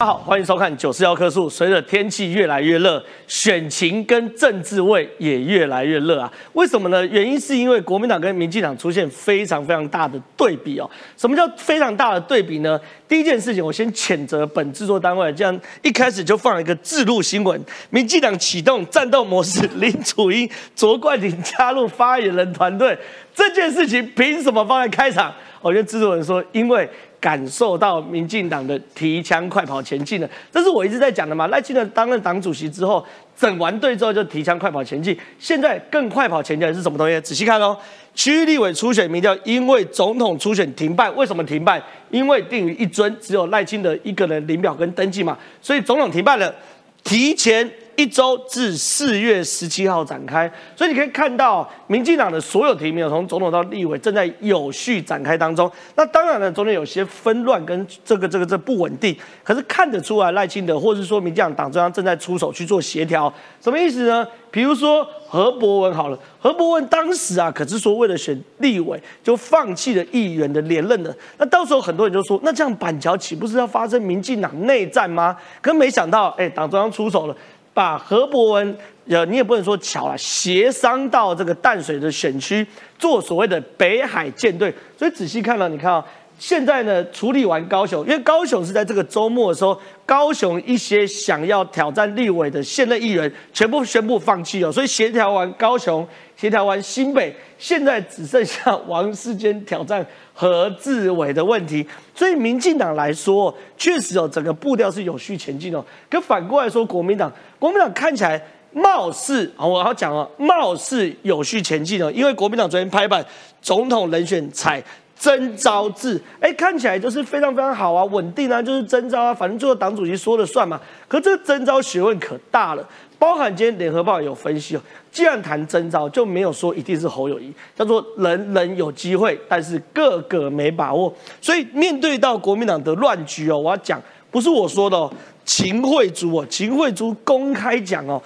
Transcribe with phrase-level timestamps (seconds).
[0.00, 1.50] 大家好，欢迎收看九四幺棵树。
[1.50, 6.32] 随着天气越来越热，选情跟政治味也越来越热啊。
[6.52, 7.04] 为什么呢？
[7.06, 10.88] 原因是因为国民党跟民进党出现非常非常大的对比哦。
[11.16, 12.80] 什么叫非常大的对比呢？
[13.08, 17.60] 第一件事情，我先谴责本制作单位，这样一开始就放一个制录新闻：
[17.90, 22.96] 民进党启动战斗模式，林楚英、卓冠廷加入发言人团队。
[23.34, 25.34] 这件事情凭什么放在开场？
[25.60, 26.88] 我觉得制作人说，因为。
[27.20, 31.46] 感受到民进党的提枪快跑前进了，这是我一直在讲的嘛。
[31.48, 33.04] 赖清德担任党主席之后，
[33.36, 37.20] 整完队之后就提枪快跑前进，现在更快跑前进的是什么东西？
[37.20, 37.76] 仔细看哦，
[38.14, 41.82] 区域立委初选民调因为总统初选停办，为什么停办？
[42.10, 46.54] 因为定于一尊，只有赖清德一个人领表跟登记嘛，所以总统停办了，
[47.02, 47.68] 提前。
[47.98, 55.68] 一周至四月十七号展开，所以你可以看到，民进党的所有提名，从总统到立委，正在有序展开当中。
[55.96, 63.32] 那当然了，中间有些纷乱跟这个这个这不稳定，可是看得出来赖清德，或是说民进党党中央正在出手去做协调。
[63.60, 64.24] 什么意思呢？
[64.52, 71.12] 比如说何伯文好了，何伯文当时啊，可是说为了选立委，就放弃了议员的连任的。
[71.38, 75.36] 那到时候很多人就说，那这样板桥岂不是要发生民进党内战吗？
[75.60, 77.36] 可没想到，哎，党中央出手了。
[77.78, 78.76] 把何伯文，
[79.08, 82.66] 呃，你也不能说巧了，协商到这个淡水的选区
[82.98, 84.74] 做所谓的北海舰队。
[84.96, 86.04] 所以仔细看了，你看啊，
[86.40, 94.72] 现在呢处理完高雄，因为高雄是在这个周末的时候，高雄一些想要挑战立委的现任议员全部宣布放弃哦。
[94.72, 96.04] 所以协调完高雄，
[96.36, 100.04] 协调完新北，现在只剩下王世坚挑战
[100.40, 101.84] 何志伟的问题。
[102.14, 105.84] 所以民进党来说，确实哦，整个步调是有序前进哦。
[106.08, 107.32] 可反过来说，国民党。
[107.58, 108.40] 国民党看起来
[108.72, 113.24] 貌似啊，我要讲哦，貌似有序前进哦，因为国民党昨天拍板，
[113.60, 114.80] 总统人选采
[115.18, 120.80] 征召制，哎，看起来就是非常非常好啊，稳定啊，就是征召啊，反正最后党主席说了算嘛。
[121.08, 122.88] 可这个征召学问可大了，
[123.18, 131.12] 包含今天联合报有分析哦，既然谈征召，就没有说一定是侯友谊，叫做人人有机会，但是个个没把握。
[131.40, 134.00] 所以面对到国民党的乱局哦，我要讲，
[134.30, 135.12] 不是我说的哦。
[135.44, 138.22] 秦惠珠哦，秦惠珠公开讲哦，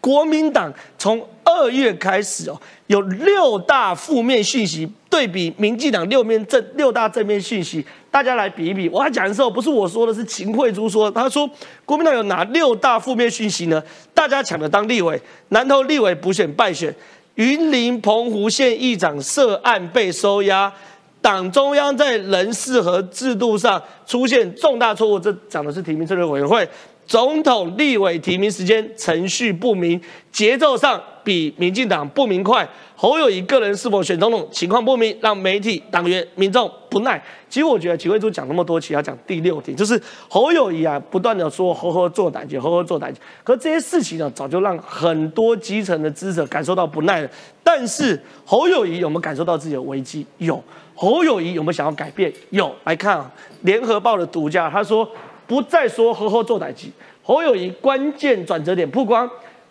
[0.00, 8.88] 国民党从二月开始哦，有六大负面讯息，对比民进党六面正六大正面讯息，大家来比一比。
[8.88, 11.48] 我要讲的时候，不是我说的，是秦惠珠说，他说
[11.84, 13.82] 国民党有哪六大负面讯息呢？
[14.14, 16.94] 大家抢着当立委，南投立委补选败选，
[17.34, 20.72] 云林澎湖县议长涉案被收押。
[21.20, 26.68] 党中央在人事和制度上出现重大错误，这讲的是提名策略委员会。
[27.04, 32.66] 总统、立委提名时间程序不明，节奏上比民进党不明快。
[32.94, 37.20] 侯友谊个人是否选总统情况不明，让媒体、党员、民众不耐。
[37.48, 47.28] 其实我觉得秦惠珠讲那么多，其实要讲第六点，就是侯友谊啊，不断的说“呵呵做胆结，呵呵做胆结”，可这些事情呢，早就让很多基层的支持者感受到不耐了。
[47.64, 50.24] 但是侯友谊有没有感受到自己的危机？
[50.38, 50.62] 有。
[50.94, 52.32] 侯友谊有没有想要改变？
[52.48, 53.30] 有，来看啊，
[53.62, 55.06] 《联合报》的独家，他说
[55.46, 56.90] 不再说呵呵做歹机。
[57.22, 59.28] 侯友谊关键转折点曝光，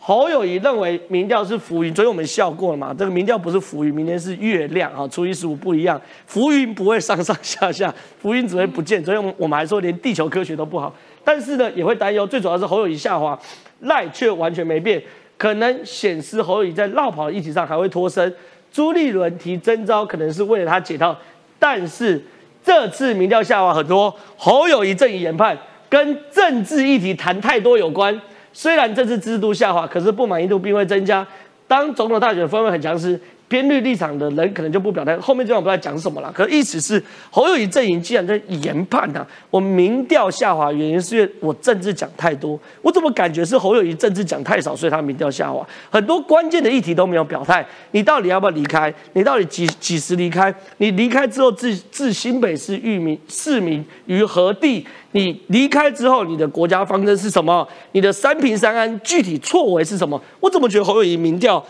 [0.07, 2.93] 侯友谊认为民调是浮云，昨天我们笑过了嘛？
[2.95, 9.03] 这个民调不是浮云，明天是月亮啊，初一十五不一样，浮云不会上上下下，浮云只会不见。
[9.03, 13.35] 所以我们还说连地球科学都不好，但是呢也会担忧，最主要是侯友谊下滑，
[13.79, 15.01] 赖却完全没变，
[15.39, 18.31] 可能显示侯友谊在绕跑的议题上还会脱身。
[18.71, 21.17] 朱立伦提征召，可能是为了他解套，
[21.57, 22.23] 但是
[22.63, 25.57] 这次民调下滑很多，侯友谊正以研判
[25.89, 28.21] 跟政治议题谈太多有关。
[28.55, 31.27] 虽然这次制度下滑，可是不满意度并未增加。
[31.67, 33.19] 当总统大选氛围很强时。
[33.47, 36.31] 偏绿立场的人可能就不表态，后面这段我不知道讲什么了。
[36.31, 47.65] 可意思是侯友谊阵营既然在研判呐，我民调下滑原因是因为我政治讲太多，我怎么感觉是侯友谊政治讲太少，所以他民调下滑，很多关键的议题都没有表态。
[47.91, 48.93] 你到底要不要离开？
[49.13, 50.53] 你到底几几时离开？
[50.77, 54.85] 你离开之后置置新北市域民市民于何地？
[55.11, 57.65] 你离开之后，你的国家方针是什么？
[57.93, 60.21] 你的三平三安具体错为是什么？
[60.41, 61.63] 我怎么觉得侯友谊民调？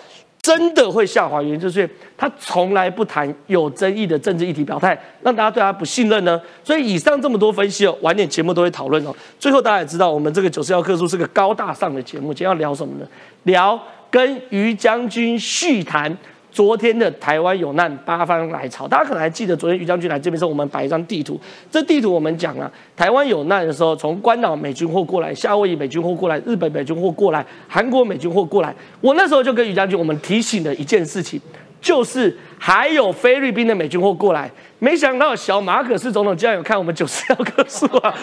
[0.45, 6.39] 真的会下滑，原因就是他从来不谈有争议的政治议题表态，让大家对他不信任呢。
[6.63, 9.15] 所以以上这么多分析哦，晚点节目都会讨论哦。
[9.39, 13.07] 最后大家也知道，我们这个九十幺课书是个高大上的节目，今天要聊什么呢？
[13.45, 13.81] 聊
[14.11, 16.15] 跟于将军续谈。
[16.55, 21.37] 昨天的台湾有难八方来朝，大家可能还记得，昨天于将军来这边时候，我们摆一张地图。
[21.69, 28.73] 这地图我们讲了，台湾有难的时候，从关岛美军货过来，夏威夷美军货过来，日本美军货过来，韩国美军货过来。
[29.01, 31.37] 我那时候就跟于将军，我们提醒了一件事情，
[31.81, 34.49] 就是还有菲律宾的美军货过来。
[34.79, 38.15] 没想到小马可斯总统竟然有看我们九十六棵树啊！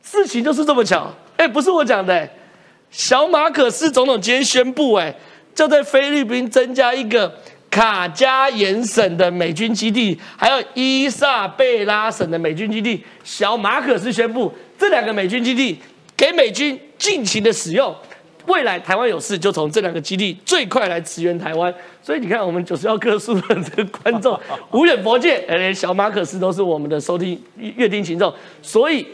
[0.00, 2.28] 事情就是这么巧，哎，不是我讲的，
[2.92, 5.12] 小马可斯总统今天宣布，哎，
[5.58, 7.34] 就在菲律宾增加一个
[7.68, 13.02] 卡加延省的美军基地，还有伊萨贝拉省的美军基地。
[13.24, 15.76] 小马可斯宣布，这两个美军基地
[16.16, 17.92] 给美军尽情的使用。
[18.46, 21.74] 未来台湾有事，就从这两个基地最快来驰援台湾。
[22.04, 24.38] 所以你看，我们九十幺棵树的这个观众
[24.70, 28.32] 无远佛界，连小马可斯都是我们的收听乐听群众。
[28.62, 29.04] 所以，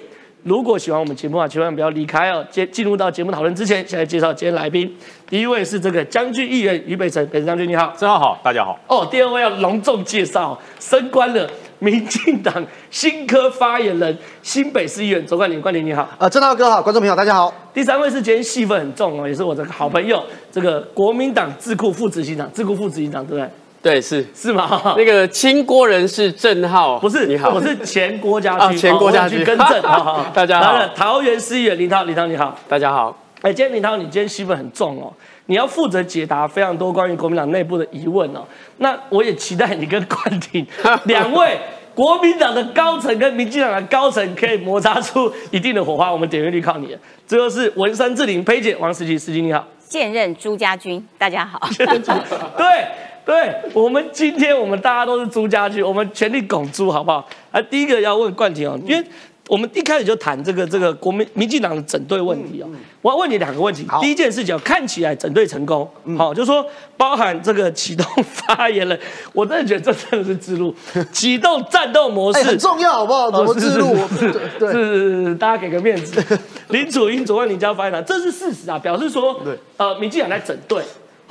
[0.44, 2.44] 如果喜欢我们节目啊，千万不要离开哦。
[2.50, 4.94] 接进入到节目讨论之前，先来介绍今天来宾。
[5.26, 8.78] 第一位是这个将军议员于北辰，北辰将军你好，正好好，大家好。
[8.86, 11.48] 哦，第二位要隆重介绍，升官了。
[11.78, 16.08] 民进党新科发言人、新北市议员周冠霖，冠霖你好。
[16.18, 17.52] 呃，郑大哥好，观众朋友大家好。
[17.72, 23.50] 第三位是今天戏份很重哦，也是我的好朋友，这个国民党智库副执行长，智库副执行长对不对？
[23.84, 24.80] 对，是是吗？
[24.96, 29.82] 那个清郭人是郑浩，不是你好，我是前郭家 驹，前郭家驹更正。
[30.32, 30.88] 大家好。
[30.96, 33.14] 桃园市议员林涛，林涛你好，大家好。
[33.42, 35.12] 哎，今天林涛，你今天戏份很重哦，
[35.46, 38.42] 你要负责解答非常多关于国民党内部的疑问哦。
[38.78, 40.66] 那我也期待你跟冠廷
[41.04, 41.58] 两位。
[41.94, 46.96] 国民党的高层跟民进党的高层可以摩擦出一定的火花，我们点阅率靠你。
[47.26, 51.60] 最后是文山志玲佩姐王思琪司机你好，现任朱家军大家好。
[51.76, 52.86] 对
[53.24, 57.26] 对，我们今天我们大家都是朱家军，我们全力拱朱好不好？
[57.50, 59.04] 啊，第一个要问冠廷哦，因为。
[59.46, 62.68] 我们一开始就谈这个这个国民民进党的整队问题哦，
[63.02, 63.86] 我要问你两个问题。
[64.00, 65.86] 第一件事情，看起来整队成功，
[66.16, 66.64] 好，就是说
[66.96, 68.98] 包含这个启动发言人，
[69.34, 70.74] 我真的觉得这真的是之路，
[71.12, 73.30] 启动战斗模式很重要，好不好？
[73.30, 73.94] 怎么之路？
[74.18, 76.24] 是是，大家给个面子。
[76.70, 79.38] 林楚英、左万林家发言人，这是事实啊，表示说，
[79.76, 80.82] 呃，民进党在整队。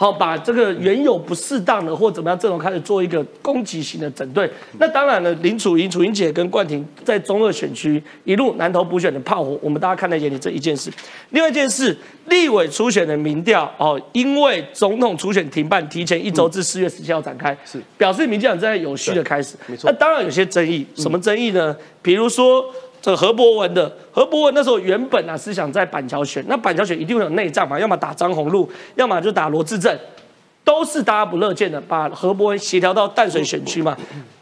[0.04, 4.52] 好，把这个原有不适当的或怎么样这种开始做一个攻击型的整队。
[4.78, 10.92] 那当然了，林楚莹、楚莹姐跟冠廷在中二选区一路南投补选的炮火，我们大家看在眼里这一件事。
[11.30, 19.56] 另外一件事，立委初选的民调哦，因为总统初选停办，提前一周至四月十七号展开，是表示民进党正在有序的开始。
[19.68, 19.90] 没错。
[19.90, 21.74] 那当然有些争议，什么争议呢？
[22.02, 22.66] 比如说。
[23.04, 29.94] 这个何伯文的何伯文那时候原本啊是想在板桥选，那板桥选一定会有内战嘛，要么打张宏禄，要么就打罗志正，
[30.64, 33.98] 都是大家不乐见的，把何伯文协调到淡水选区嘛。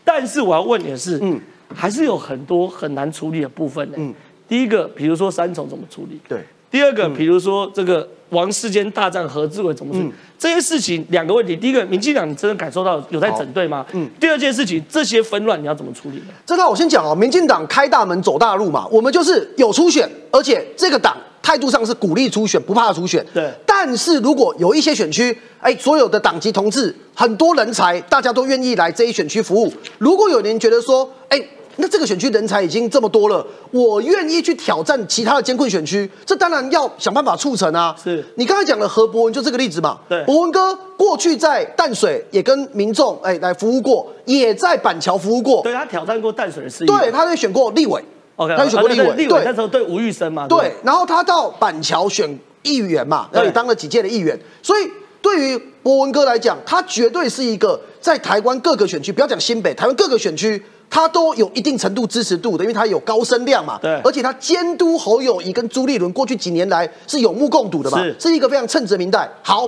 [0.06, 1.42] 但是我要问你的是，嗯，
[1.74, 3.96] 还是有很多很难处理的部分呢。
[3.98, 4.14] 嗯，
[4.48, 6.20] 第一个，比如说三重怎么处理？
[6.30, 6.46] 对。
[6.72, 10.12] 第二个，比如说这个王世坚大战何志伟怎么处理？
[10.40, 13.86] 这些事情两个问题，第一个，民进党你真的感受到有在整队吗？
[13.92, 14.10] 嗯。
[14.20, 16.28] 第二件事情，这些纷乱你要怎么处理呢？
[16.46, 23.24] 这个我先讲哦，民进党开大门走大路嘛，我们就是有初选，而且这个党态度上是鼓励初选，不怕初选。
[23.34, 23.52] 对。
[23.66, 29.72] 但是如果有一些选区，哎，所有的党籍同志很多人才，大家都愿意来这一选区服务。
[29.98, 31.38] 如果有人觉得说，哎。
[31.78, 37.96] 那这个选区人才已经这么多了，我愿意去挑战其他的艰困选区，这当然要想办法促成啊。
[38.02, 40.00] 是你刚才讲的何伯文就这个例子嘛？
[40.08, 45.62] 对，伯文哥过去在淡水也跟民众哎来服务过，也在板桥服务过。
[45.64, 48.04] 对他挑战过淡水的事对，他也选过立委。
[48.36, 49.14] OK，他也选过立委。
[49.16, 50.48] 立委那时候对吴玉生嘛。
[50.48, 54.40] 对，然后他到板桥选议员嘛，然后也当了几届的议员。
[54.62, 54.90] 所以
[55.22, 60.62] 对于博文哥来讲，他绝对是一个在台湾各个选区，不要讲新北，台湾各个选区。
[60.92, 63.80] 他都有一定程度支持度的，因为他有高声量嘛。
[63.82, 64.00] 对。
[64.04, 67.98] 而且他监督侯友谊跟朱立伦过去几年来是有目共睹的嘛。
[68.04, 68.16] 是。
[68.20, 69.28] 是一个非常称职的明代。
[69.42, 69.68] 好，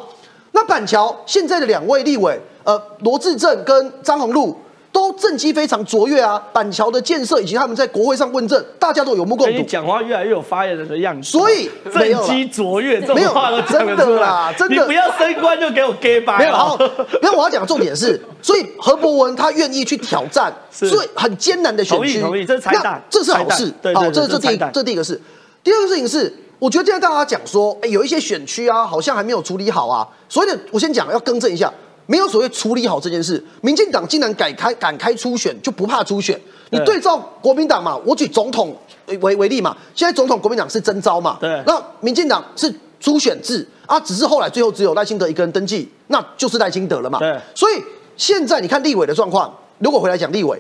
[0.52, 4.56] 那板桥现在的两位立委，呃，罗志正跟张宏禄。
[4.94, 6.42] 都政绩非常卓越啊！
[6.54, 9.54] 板桥的建设以及他们在国会上问政，大家都有目共睹。
[9.54, 11.32] 你讲话越来越有发言人的样子。
[11.32, 14.76] 所以政绩卓越，这种话都真的啦，真的。
[14.76, 16.38] 你不要升官就给我 gay 吧。
[16.38, 16.78] 没有，好，
[17.24, 22.22] 因为我要讲的重点是，所以何伯文他愿意去挑战，所以很艰难的选区。
[22.22, 23.74] 同意，同意，这是彩蛋，这是好事。
[23.96, 25.20] 好，这这第一，这第一个是。
[25.64, 30.08] 第二个事情是，我觉得现在大家讲说，哎，有一些选区啊，好像还没有处理好啊。
[30.30, 31.74] 所以呢，我先讲，要更正一下。
[32.08, 36.40] 没有所谓处理好这件事，民进党竟然敢开敢开初选，就不怕初选？
[36.72, 37.00] 你对。
[37.04, 38.74] 照国民党嘛，我举总统
[39.20, 47.74] 为为例嘛，现在总统国民党是征召嘛，对，那民进党是初选制啊，只是后来最后只有赖清德一个人登记，那就是赖清德了嘛，对，所以
[48.16, 50.58] 现在你看立委的状况，如果回来讲立委，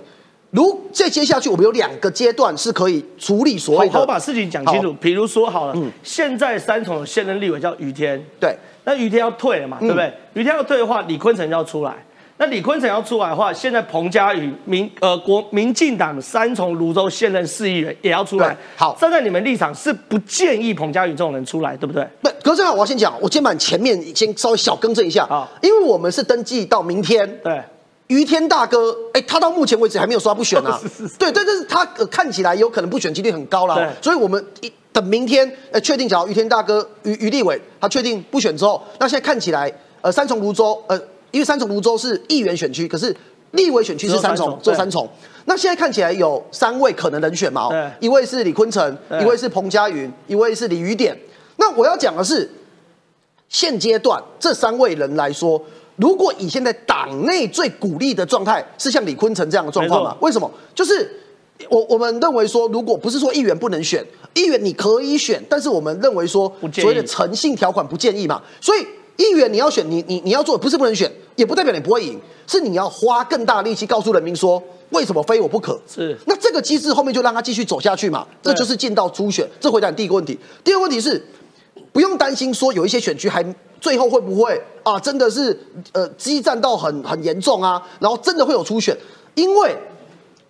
[0.51, 8.53] 如再接下去，我们有两个阶段是可以处理所谓的，好把事情讲清楚，比如说好了，嗯现在三重现任立委叫于天，对。
[8.85, 10.13] 那于天要退了嘛，对不对？
[10.33, 11.93] 于天要退的话，李坤城要出来。
[12.37, 18.57] 那李坤城要出来的话，现在彭佳宇民呃国民进党三重泸州现任市议员也要出来。
[18.75, 22.05] 好，站在你们立场是不建议彭佳宇这种人出来，对不对？
[22.21, 27.27] 不，可是我要先讲，我先把前面先稍微小更正一下啊，因为我们是登记到明天。
[27.43, 27.61] 对。
[28.07, 30.79] 于天大哥，哎，他到目前为止还没有说不选啊。
[31.17, 33.93] 对，但是他看起来有可能不选几率很高了。
[34.01, 40.99] 所以我们一等明天呃确定，假如于天大哥于于立伟他确定不选之后，那现在看起来呃三重泸州呃
[41.31, 43.15] 因为三重泸州是议员选区，可是
[43.51, 45.09] 立委选区是三重，做三重。
[45.45, 47.69] 那现在看起来有三位可能人选嘛？
[47.69, 51.17] 对，一位是李坤城，一位是彭佳云，一位是李雨典。
[51.57, 52.49] 那我要讲的是，
[53.49, 55.61] 现阶段这三位人来说，
[55.95, 60.15] 如果以现在党内最鼓励的状态是像李坤城这样的状况嘛？
[60.21, 60.49] 为什么？
[60.73, 61.09] 就是
[61.69, 68.85] 我我们认为说，如果不是说议员不能选，议员你可以选，但是我们认为说所谓的诚信条款不建议嘛，所以。
[69.15, 75.79] 议员你要选你你你要做不是不能选，也不代表你不会赢，是你要花更大力气告诉人民说为什么非我不可。
[75.87, 79.47] 是，那这个机制后面就让他继续走下去嘛，这就是进到初选。
[79.59, 81.23] 这回答你第一个问题，第二个问题是
[81.93, 83.41] 不用担心说有一些选区还
[83.79, 85.57] 最后会不会啊真的是
[85.93, 88.93] 呃激战到很很严重啊，然后真的会有初选，
[89.35, 89.73] 因为。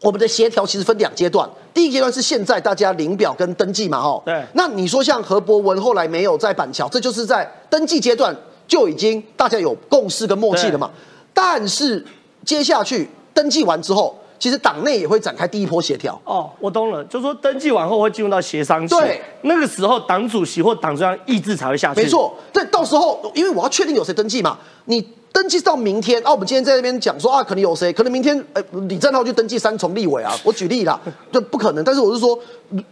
[0.02, 4.22] 我们的协调其实分两阶段，第一阶段是现在大家领表跟登记嘛，哈。
[4.26, 4.44] 对。
[4.54, 8.36] 那你说像何伯文后来没有在板桥，这就是在登记阶段
[8.68, 10.92] 就已经大家有共识跟默契了嘛。
[11.34, 12.06] 但是
[12.44, 16.20] 接下去登记完之后，其实党内也会展开第一波协调。
[16.26, 18.94] 哦，我懂了，就是说登记完后会进入到协商期。
[18.94, 19.22] 对。
[19.44, 22.02] 那个时候党主席或党中央意志才会下去。
[22.02, 22.36] 没错。
[22.52, 25.08] 对，到时候因为我要确定有谁登记嘛，你。
[25.34, 27.92] 登记到明天啊，我们今天在那边讲说啊，可能有谁？
[27.92, 31.00] 可能明天，哎，李正浩去登记三重立委啊，我举例啦，
[31.32, 31.84] 这不可能。
[31.84, 32.38] 但是我是说，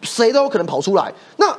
[0.01, 1.13] 谁都有可能跑出来。
[1.37, 1.55] 那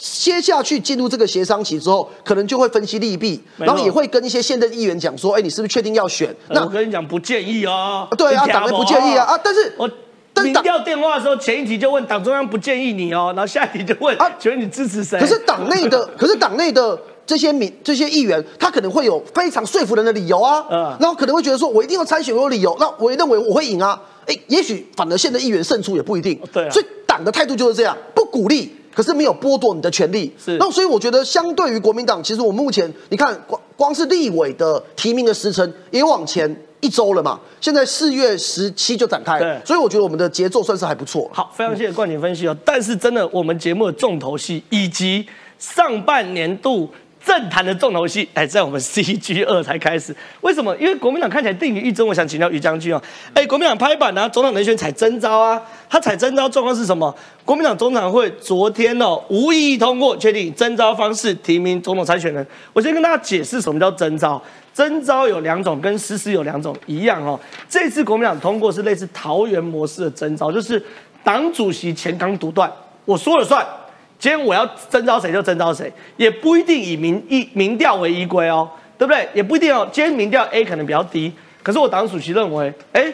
[0.00, 6.34] 接下去进入这个协商期之后，可能就会分析利弊，然后也会跟一些现任议员讲说，哎，你是不是确定要选？
[6.48, 8.08] 那我跟你讲，不建议哦。
[8.16, 9.40] 对啊，党内不建议啊啊！
[9.44, 9.88] 但是我
[10.42, 15.20] 民调电话的时候，前一题就问党中央不建议你哦，然后下一题就问啊，觉得你支持谁？
[15.20, 16.98] 可是党内的， 可是党内的。
[17.26, 41.30] 这些民这些议员，他可能会有非常说服人的理由啊，嗯，然后可能会觉得说，我一定要参选，我有理由，那我也认为我会赢啊，哎，也许反而现在议员胜出也不一定，对，所以党的态度就是这样，不鼓励，可是没有剥夺你的权利，是，那所以我觉得相对于国民党，其实我目前你看光光是立委的提名的时程也往前一周了嘛，现在四月十七就展开，对，所以我觉得我们的节奏算是还不错。
[41.32, 45.26] 好，非常谢谢冠廷分析哦，但是真的我们节目的重头戏以及
[45.58, 46.88] 上半年度。
[47.24, 50.14] 政坛的重头戏，哎，在我们 CG 二才开始。
[50.40, 50.74] 为什么？
[50.78, 52.08] 因为国民党看起来定于一中。
[52.08, 53.02] 我想请教于将军哦，
[53.34, 57.14] 哎，国民党拍板啊，总统人选采征召啊，他采征召状况是什么？
[57.44, 62.46] 国民党中常会昨天哦，无异议通过确定征召方式提名总统参选人。
[62.72, 64.42] 我先跟大家解释什么叫征召。
[64.72, 67.38] 征召有两种，跟实施有两种一样哦。
[67.68, 70.82] 这次国民党通过是类似桃园模式的征召，就是
[71.22, 72.72] 党主席前刚独断，
[73.04, 73.66] 我说了算。
[74.20, 79.26] 今天我要征召谁就征召谁，也不一定以民意民调为依归哦，对不对？
[79.32, 79.88] 也不一定哦。
[79.90, 83.10] 今天民调 A 可能比较低，可是我党主席认为，哎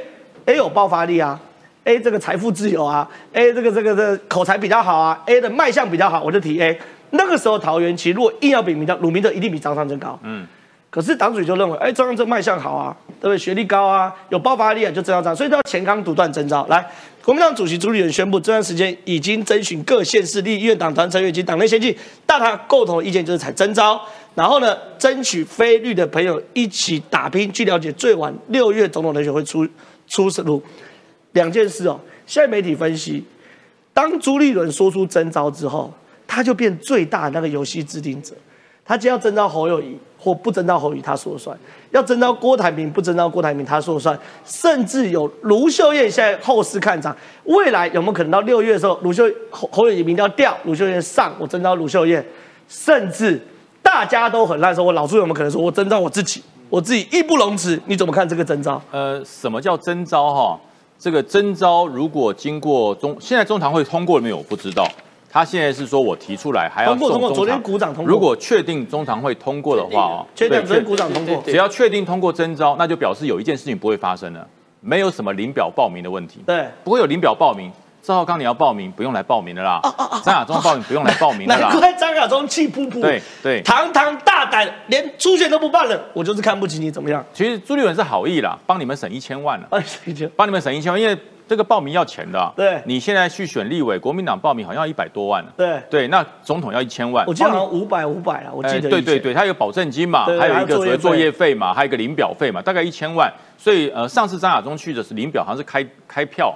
[0.47, 1.39] ，A 有爆发力啊
[1.85, 6.77] ，A 这个财富自由啊，A 这个这个的口才比较好啊，A 的卖相比较好，我就提 A。
[7.11, 10.19] 那个时候桃园其实如果硬要比民调，鲁明德一定比张尚真高。
[10.25, 10.45] 嗯。
[10.91, 13.39] 可是党主席就认为，哎，张尚真卖相好啊，对不对？
[13.39, 16.85] 学历高啊，有爆发力啊，就征召这样，所以都要前纲独断征召来。
[17.27, 21.93] 国民党主席朱立伦宣布，这段时间已经征询各县市立院党团成员及党内先进，
[22.25, 24.01] 大家共同意见就是采征召，
[24.37, 27.51] 然后呢，争取非绿的朋友一起打拼。
[27.51, 29.67] 据了解，最晚六月总统人选会出
[30.07, 30.63] 出炉。
[31.33, 33.25] 两件事哦，现在媒体分析，
[33.93, 35.93] 当朱立伦说出征召之后，
[36.29, 38.37] 他就变最大那个游戏制定者。
[38.87, 41.57] 他既要征召侯友谊，或不征召侯友谊，他说了算；
[41.91, 44.17] 要征召郭台铭，不征召郭台铭，他说了算。
[44.45, 47.15] 甚至有卢秀燕，现在后市看涨，
[47.45, 52.25] 未来有没有可能到六月的时候，卢秀侯侯友谊民调掉，卢秀燕上，我征召卢秀燕。
[52.69, 53.41] 甚至
[53.83, 57.81] 大家都很烂，说我老朱有没有可能说我征召我自己，我自己义不容辞？
[57.87, 58.81] 你怎么看这个征召？
[58.91, 60.33] 呃，什么叫征召？
[60.33, 60.61] 哈，
[60.99, 64.39] 这个征召如果经过中，现在中常会通过了没有？
[64.39, 64.85] 我不知道。
[65.37, 67.47] 他现在是说我提出来还要送中
[67.79, 74.49] 常，如果确定中常会通过的话哦，确定昨天鼓掌通过，只要确定通过征招，那就表示有一件事情不会发生了，
[74.81, 77.71] 没有什么领表报名的问题，对，不会有领表报名。
[78.01, 79.79] 赵浩刚你要报名，不用来报名的啦。
[80.25, 81.69] 张亚中报名不用来报名的啦。
[81.69, 87.23] 难怪张亚中气噗噗，对对，堂堂大胆，连初选都不办了，我就是看不起你，怎么样？
[87.35, 89.69] 其实朱立伦是好意啦，帮你们省一千万了，
[90.35, 91.15] 帮你们省一千万，因为。
[91.49, 95.53] 这个报名要钱的，对，你现在去选立委，国民党报名好像要一百多万呢。
[95.57, 98.91] 对对，那总统要一千万，我记得好像五百五百了，我记得。
[98.91, 103.33] 对对对，他有保证金嘛，还有一个作业费嘛，还有一个领表费嘛，大概一千万。
[103.57, 106.53] 所以呃，上次张亚中去的是领表，好像是开开票，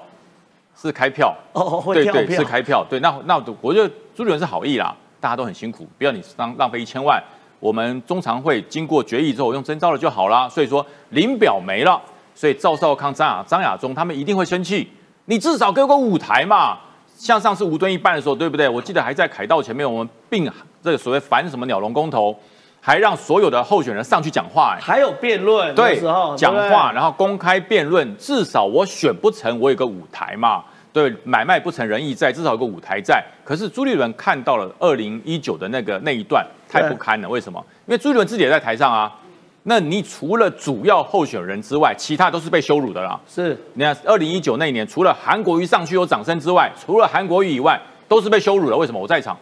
[0.77, 1.35] 是开票。
[1.53, 2.85] 哦，对对，是开票。
[2.91, 7.23] 对，那那我觉得朱立伦是好意啦，大家都很辛苦，不要你浪浪费一千万。
[7.61, 10.49] 我们中常会经过决议之后用征召了就好啦。
[10.49, 12.01] 所以说领表没了，
[12.41, 14.91] 所以赵少康、张亚张亚中他们一定会生气。
[15.27, 16.79] 你至少给我个舞台嘛！
[17.15, 18.67] 像上次吴敦义办的时候，对不对？
[18.67, 20.51] 我记得还在凯道前面，我们并
[20.83, 22.35] 这个所谓反什么鸟笼公投，
[22.81, 26.01] 还让所有的候选人上去讲话、哎还有辩论对
[26.35, 30.65] 讲话，然后公开辩论，至少我选不成，我有个舞台嘛。
[30.95, 33.23] 对，买卖不成仁义在，至少有个舞台在。
[33.45, 37.29] 可是朱立伦看到了二零一九的那个那一段，太不堪了。
[37.29, 37.63] 为什么？
[37.87, 39.15] 因为朱立伦自己也在台上啊。
[39.71, 43.19] 那你除了主要候选人之外，其他都是被羞辱的啦。
[43.33, 48.77] 是你看，二零一九那一年，除了韩国瑜上去有掌声之外，除了韩国瑜以外，都是被羞辱的。
[48.77, 48.99] 为什么？
[48.99, 49.39] 我在场，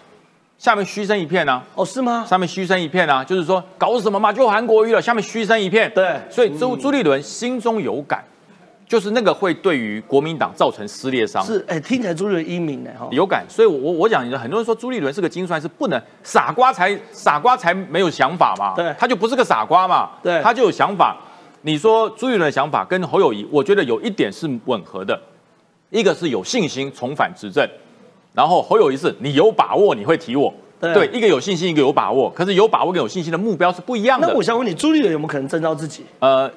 [0.59, 2.27] 下面嘘声一片啊，哦，是吗？
[2.29, 5.91] 上面嘘声一片啊，就是说搞什么嘛，就韩国瑜了，下面嘘声一片。
[5.95, 8.23] 对所以朱朱立伦心中有感，
[8.89, 11.45] 就是那个会对于国民党造成撕裂伤。
[11.45, 18.95] 是，哎，听起来朱立伦英明呢，哈，有感，所以我我我讲，很多人说朱立伦是个精算，是不能傻瓜才傻瓜才没有想法嘛，对。
[18.99, 20.41] 他就不是个傻瓜嘛，对。
[20.43, 21.17] 他就有想法。
[21.63, 25.21] 你说朱立伦的想法跟侯友谊，我觉得有一点是吻合的，
[25.91, 27.69] 一个是有信心重返执政，
[28.33, 34.29] 然后侯友谊是你有把握你会提我，对一个有信心，一个有把握，可是有把握跟有信心的目标是不一样的。
[34.29, 36.07] 那我想问你，朱立伦有没有可能征召自己？
[36.21, 36.49] 呃，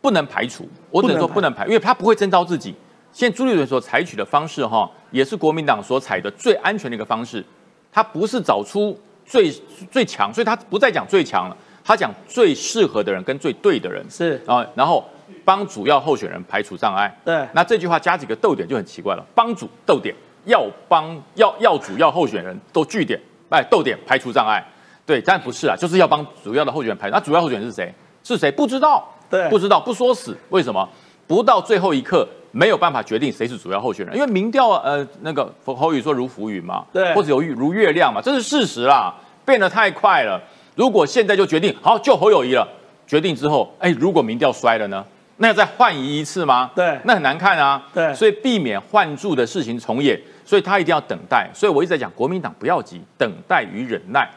[0.00, 2.74] 不能排除，我只能说不能排因为他不会征召自己。
[3.12, 7.44] 现在朱立伦所采取的方式哈，也是国民党所采的最安全的一个方式。
[7.92, 9.50] 他不是找出最
[9.90, 15.04] 最强，所以他不再讲最强了，他讲最适合的人跟最对的人是啊，然后
[15.44, 17.12] 帮主要候选人排除障碍。
[17.24, 20.14] 对那这句话加几个逗点就很奇怪了，帮主逗点
[20.44, 24.64] 要帮要要主要候选人都据点哎逗点排除障碍。
[25.04, 27.14] 对，但不是啊，就是要帮主要的候选人排除。
[27.14, 27.92] 那主要候选人是谁？
[28.22, 28.52] 是谁？
[28.52, 29.12] 不知道。
[29.30, 30.86] 对不知道，不说死，为什么？
[31.26, 40.42] 不到最后一刻没有办法决定谁是主要候选人，因为民调呃那个侯宇说如浮云嘛，对或者有如月亮嘛，这是事实啦，变得太快了。
[40.74, 42.66] 如果现在就决定好就侯友谊了，
[43.06, 45.04] 决定之后，哎，如果民调衰了呢？
[45.36, 46.70] 那要再换移一次吗？
[46.74, 47.82] 对那很难看啊。
[47.94, 51.48] 对所以避免换注的事情重演，所以他一定要等待。
[51.54, 54.28] 所以我一直在讲，国民党不要急，等待与忍耐。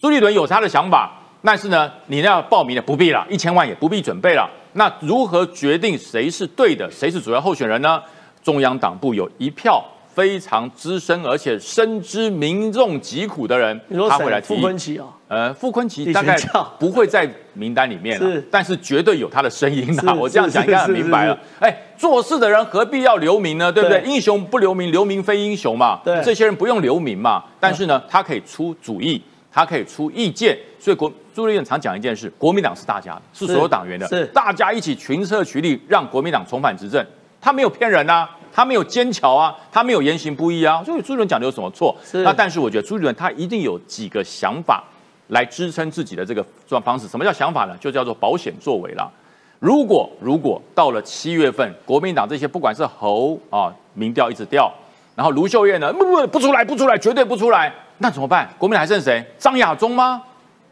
[0.00, 1.12] 朱立伦有他的想法，
[1.44, 4.50] 但是呢，你要报名的不必了，一千万也不必准备了。
[4.72, 8.02] 那如何决定谁是对的，谁是主要候选人呢？
[8.42, 14.54] 中央党部有一票非常资深而且深知民众疾苦的人，他会来提？
[15.28, 16.36] 呃，傅昆萁李大概
[16.78, 20.14] 不会在名单里面了是，但是绝对有他的声音是的。
[20.14, 21.36] 我这样讲应该很明白了。
[21.58, 23.72] 哎，做事的人何必要留名呢？
[23.72, 24.00] 对不对？
[24.00, 26.00] 对英雄不留名，留名非英雄嘛。
[26.04, 27.42] 对这些人不用留名嘛。
[27.58, 29.20] 但是呢，他可以出主意，
[29.54, 30.58] 他可以出意见。
[30.80, 37.06] 所以国朱立伦常讲一件事：国民党是大家的，是所有党员的，是大家一起群策群力，让国民党重返执政。
[37.40, 40.82] 他没有骗人啊，他没有奸巧啊，他没有言行不一啊。
[40.82, 41.94] 所以朱立伦讲的有什么错？
[42.04, 44.82] 是那但是我觉得朱立伦他一定有几个想法
[45.28, 47.06] 来支撑自己的这个状方式。
[47.06, 47.76] 什么叫想法呢？
[47.78, 49.10] 就叫做保险作为啦。
[49.60, 54.70] 如果如果到了七月份，国民党这些不管是侯啊民调一直掉，
[55.14, 58.48] 然后卢秀燕呢不不不出来不出来，绝对不出来，那怎么办？
[58.58, 59.24] 国民党还剩谁？
[59.38, 60.22] 张亚中吗？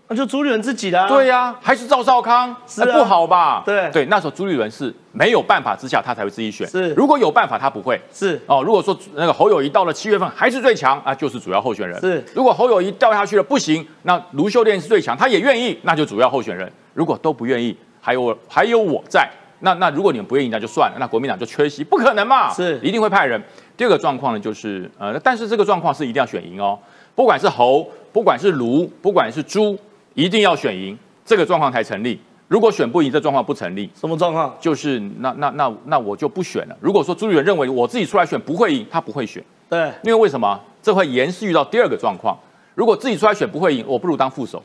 [0.09, 1.09] 那就朱立伦自己的啊。
[1.09, 2.55] 对呀、还是赵少康？
[2.66, 3.62] 是啊哎不好吧？
[3.64, 6.66] 对对，那时候朱立伦是没有办法之下，他才会自己选。
[6.66, 7.98] 是如果有办法，他不会。
[8.12, 11.98] 是哦，如果说那个侯友谊到了七月份还是最强，那就是主要候选人。
[12.00, 16.70] 是如果侯友谊掉下去了不行，那卢秀燕是最强，他也愿意，那就主要候选人。
[16.92, 19.26] 如果都不愿意，还有我还有我在，
[19.61, 23.40] 那那如果你们不愿意，那就算了，那国民党就缺席，不可能嘛，是一定会派人。
[23.77, 26.79] 第二个状况呢，就是呃，但是这个状况是一定要选赢哦，
[27.15, 29.79] 不管是猴，不管是卢，不管是猪，
[30.15, 32.21] 一定要选赢，这个状况才成立。
[32.49, 33.89] 如果选不赢，这状况不成立。
[33.95, 34.55] 什么状况？
[34.61, 36.77] 就是那那那那我就不选了。
[36.81, 40.61] 如果说朱立伦认为我自己出来选不会赢，他不会选，对，因为为什么？
[40.83, 42.37] 这会延续到第二个状况。
[42.75, 44.63] 如果自己出来选不会赢，我不如当副手，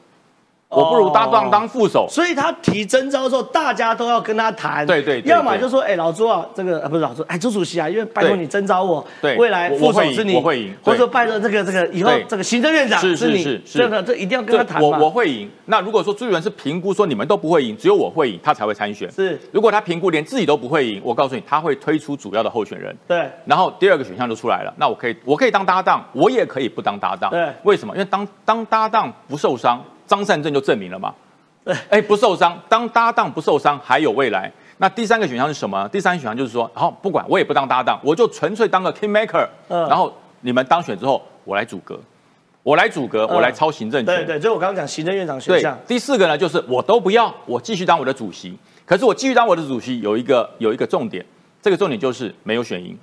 [0.69, 2.07] 我不如搭档当副手。
[2.09, 4.85] 所以他提征召之后，大家都要跟他谈。
[4.85, 14.89] 对对对对要么就说，哎，老朱啊，这个呃不是老朱，哎，朱主席啊，因为拜托你征召我，对未来副手是你，我会赢或者说拜托这个这个以后这个行政院长是是你，是是这个这一定要跟他谈我。
[14.97, 15.49] 我会赢。
[15.65, 19.09] 那如果说朱立伦是评估说你们都不会赢，只有我会赢，他才会参选。
[19.11, 22.95] 是如果他评估连自己都不会赢，我告诉你，他会推出主要的候选人。
[23.07, 27.29] 对然后第二个选项就出来了，那我可以我可以当搭档，我也可以不当搭档。
[27.29, 27.93] 对为什么？
[27.95, 31.13] 因为当当搭档不受伤，张善政就证明了嘛。
[31.63, 34.49] 对哎，不受伤，当搭档不受伤，还有未来。
[34.77, 35.87] 那第三个选项是什么？
[35.89, 39.45] 第三个选项就是说，好，不管我也不当搭档，我就纯粹当个 king maker。
[39.67, 41.99] 嗯然后你们当选之后，我来阻隔，
[42.63, 44.15] 我来阻隔，嗯我来操行政权。
[44.15, 48.57] 对对，就是我刚刚讲行政院长选对项，，第四个呢，就是我都不要，我继续当我的主席。
[48.85, 51.25] 可是我继续当我的主席，有一个有一个重点，
[51.61, 52.97] 这个重点就是没有选赢。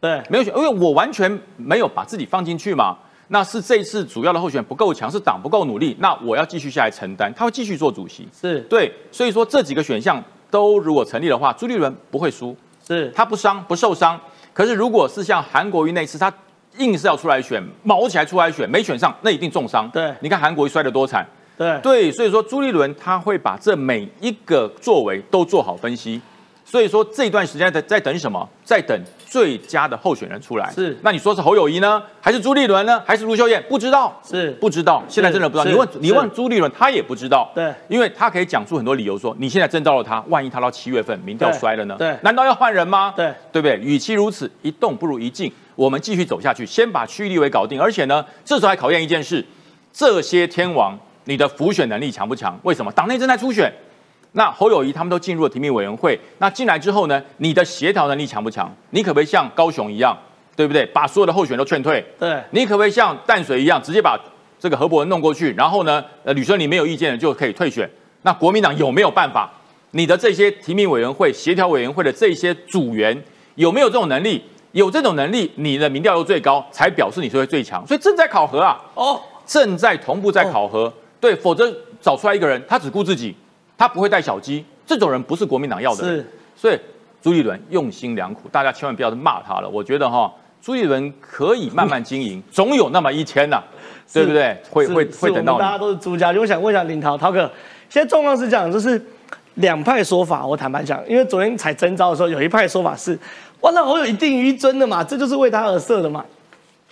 [0.00, 2.96] 对没有选，因为我完全没有把自己放进去嘛。
[3.28, 8.26] 那是这一次主要的候选人不够强，是党不够努力，那我要继续下来承担，他会继续做主席。
[8.38, 14.18] 是对，所以说这几个选项都如果成立的话，朱立伦不会输，是，他不伤不受伤。
[14.52, 16.32] 可是如果是像韩国瑜那次，他
[16.78, 19.88] 硬是要出来选，毛起来出来选，没选上那一定重伤。
[19.90, 21.26] 对你看韩国瑜摔得多惨。
[21.56, 26.20] 对对，所以说朱立伦他会把这每一个作为都做好分析。
[26.64, 28.48] 所以说这一段时间在在等什么？
[28.62, 28.96] 在等
[29.30, 30.70] 最佳的候选人出来。
[30.72, 33.62] 是那你说是侯友谊呢，还是朱立伦呢，还是卢秀燕？
[33.68, 35.02] 不知道，是不知道。
[35.08, 35.70] 现在真的不知道。
[35.70, 37.50] 你问你问朱立伦，他也不知道。
[37.54, 41.96] 对因为他可以讲出很多理由说，你现在征召了他，万一他到七月份民调对衰了呢？
[41.98, 43.12] 对难道要换人吗？
[43.16, 43.78] 对对不对？
[43.78, 47.80] 与其如此，一动不如一静，我们继续走下去，先把区域立委搞定。
[47.80, 49.44] 而且呢，这时候还考验一件事：
[49.92, 52.58] 这些天王，你的浮选能力强不强？
[52.62, 52.90] 为什么？
[52.92, 53.72] 党内正在初选。
[54.32, 58.72] 那侯友谊他们都进入了提名委员会，那进来之后呢，你的协调能力强不强？
[58.90, 60.16] 你可不可以像高雄一样，
[60.54, 60.84] 对不对？
[60.86, 62.04] 把所有的候选人都劝退？
[62.18, 64.18] 对你可不可以像淡水一样，直接把
[64.58, 67.88] 这个何伯文弄过去，然后呢，呃，吕孙你没有意见的就可以退选？
[68.22, 69.50] 那国民党有没有办法？
[69.92, 73.22] 你的这些提名委员会、协调委员会的这些组员
[73.54, 74.44] 有没有这种能力？
[74.72, 77.84] 有这种能力，你的民调又最高，才表示你是会最强。
[77.86, 80.92] 所以正在考核啊，哦，正在同步在考核。
[81.18, 83.34] 对，否则找出来一个人，他只顾自己，
[83.78, 86.04] 他不会带小鸡，这种人不是国民党要的。
[86.04, 86.78] 是所以
[87.22, 89.68] 朱立伦用心良苦，大家千万不要骂他了。
[89.68, 93.62] 我觉得哈，朱立伦可以慢慢经营， 总有那么一天呐、
[94.12, 94.60] 对不对？
[94.70, 95.60] 会会会等到你。
[95.60, 96.40] 大家都是朱家军。
[96.42, 97.50] 我想问一下林涛涛哥，
[97.88, 99.00] 现在状况是这样，就是
[99.54, 100.44] 两派说法。
[100.44, 103.16] 我坦白讲，因为昨天才征招的时候，有一派说法是，
[103.60, 106.24] 哇，那侯友一定于一尊的嘛，这就是为他而设的嘛。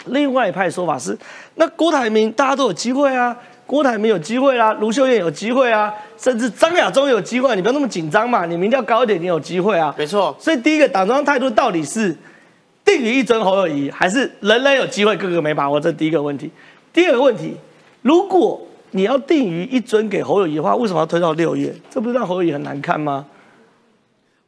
[0.06, 1.18] 另外一派说法是，
[1.56, 9.92] 那郭台铭大家都有机会啊，郭台铭有机会啦，卢秀燕有机会啊，甚至张亚中有机会，你不要那么紧张嘛，你民调高一点，你有机会啊。
[9.98, 12.16] 没错，所以第一个党中央态度到底是
[12.84, 15.80] 定于一尊侯友谊，还是人人有机会，个个没把握？
[15.80, 16.48] 这第一个问题。
[16.92, 17.56] 第二个问题，
[18.02, 18.60] 如果
[18.92, 21.74] 你要定于一尊给侯友谊的话，为什么要推到六月？
[21.90, 23.26] 这不是让侯友谊很难看吗？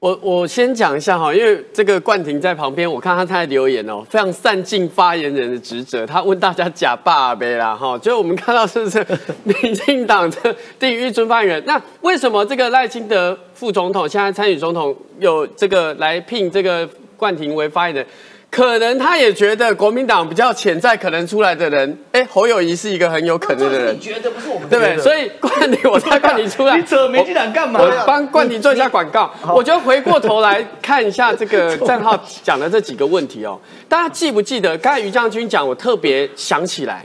[0.00, 6.06] 我我先讲一下哈，因为这个冠廷在旁边，我看他在留言哦，非常善尽发言人的职责。
[6.06, 9.04] 他问大家假爸呗啦哈，就我们看到是不是
[9.42, 11.64] 民进党的第一尊发言人？
[11.66, 18.06] 那为什么这个赖清德副总统现在参与总统有这个来聘这个冠廷为发言人？
[18.50, 24.98] 可能他也觉得国民党比较潜在可能出来的人，哎，侯友谊是一个很有可能的人，你觉得不是我们对不对？
[24.98, 27.78] 所以冠廷，我在冠你出来， 你扯民进党干嘛？
[27.78, 29.30] 我帮冠廷做一下广告。
[29.54, 37.04] 我觉得回过头来看一下这个 郑浩讲的这几个问题哦，大家记不记得刚才于将军讲，我特别想起来，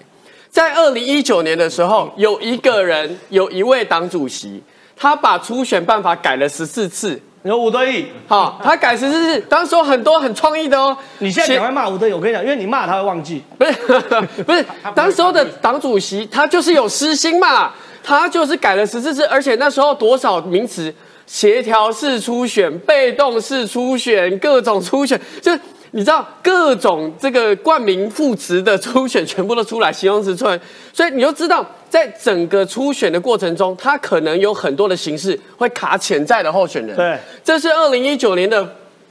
[0.49, 4.63] 在二零一九年的时候，有一个人，有一位党主席，
[4.95, 7.19] 他把初选办法改了十四次。
[7.45, 10.95] 你说吴敦义，好，他改十四次，当时有很多很创意的哦。
[11.19, 13.43] 你现在赶快骂吴敦义，我跟你讲，因为你骂他会忘记。
[13.57, 13.71] 不是
[14.43, 20.93] 不是，当时候的党主席他就是有私心嘛，他就是改了十四次，而且那时候多少名词，
[21.27, 25.59] 协调式初选、被动式初选、各种初选，就是
[25.95, 30.59] 你知道各种这个冠名副词的初选全部都出来，形容词出来，
[30.91, 36.95] 所以你就知道，在整个初选的过程中，它可能有很多的形式会卡潜在的候选人。
[36.95, 38.67] 对，这是二零一九年的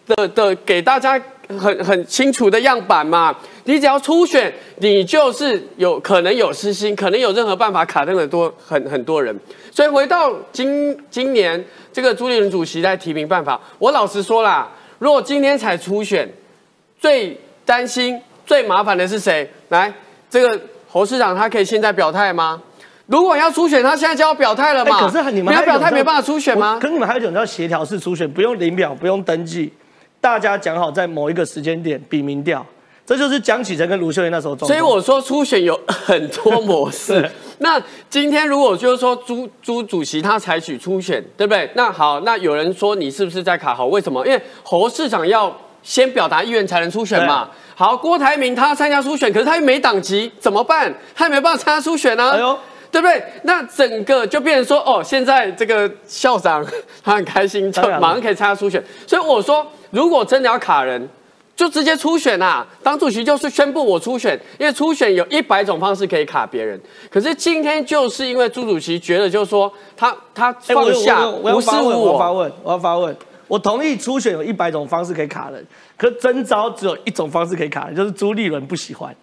[0.08, 1.20] 的的给大家
[1.56, 3.32] 很很清楚的样板嘛。
[3.62, 9.32] 你只要初选，你就是有可能有私心，可能有任何办法卡登了多很很多人。
[9.70, 14.68] 所以回到今今年这个朱立伦主席在提名办法，我老实说啦，
[14.98, 16.28] 如果今天才初选，
[17.02, 19.50] 最担心、最麻烦的是谁？
[19.70, 19.92] 来，
[20.30, 22.62] 这个侯市长他可以现在表态吗？
[23.06, 24.98] 如果要初选，他现在就要表态了嘛？
[24.98, 26.80] 哎可是你们要表态没办法初选吗我？
[26.80, 29.72] 可是你们还有一种叫协调式初选，不用领表，不用登记，
[30.20, 32.64] 大家讲好在某一个时间点比民调，
[33.04, 34.68] 这就是江启臣跟卢秀燕那时候状。
[34.68, 37.28] 所以我说初选有很多模式。
[37.58, 41.68] 那今天如果就是说朱朱主席他采取初选，对不对？
[41.74, 43.88] 那好，那有人说你是不是在卡侯？
[43.88, 44.24] 为什么？
[44.24, 47.48] 因为侯市长要先表达意愿才能初选嘛。
[47.74, 50.92] 好，郭台铭他参加初选，可是他又没党籍，怎么办？
[51.14, 52.30] 他也没办法参加初选啊。
[52.30, 52.58] 哎呦，
[52.90, 53.22] 对不对？
[53.42, 56.64] 那整个就变成说，哦，现在这个校长
[57.02, 58.82] 他很开心，就马上可以参加初选。
[59.06, 61.08] 所以我说，如果真的要卡人，
[61.56, 62.66] 就直接初选啊！
[62.82, 66.80] 党主席就是宣布我初选，因为初选有一百种方式可以卡别人。
[67.10, 73.16] 可是今天就是因为朱主席觉得，就是说他他放下无私发问，无我，我要发问，我要发问。
[73.52, 75.62] 我同意初选有一百种方式可以卡人，
[75.98, 79.14] 可征召只有一种方式可以卡人，就是朱立伦不喜欢。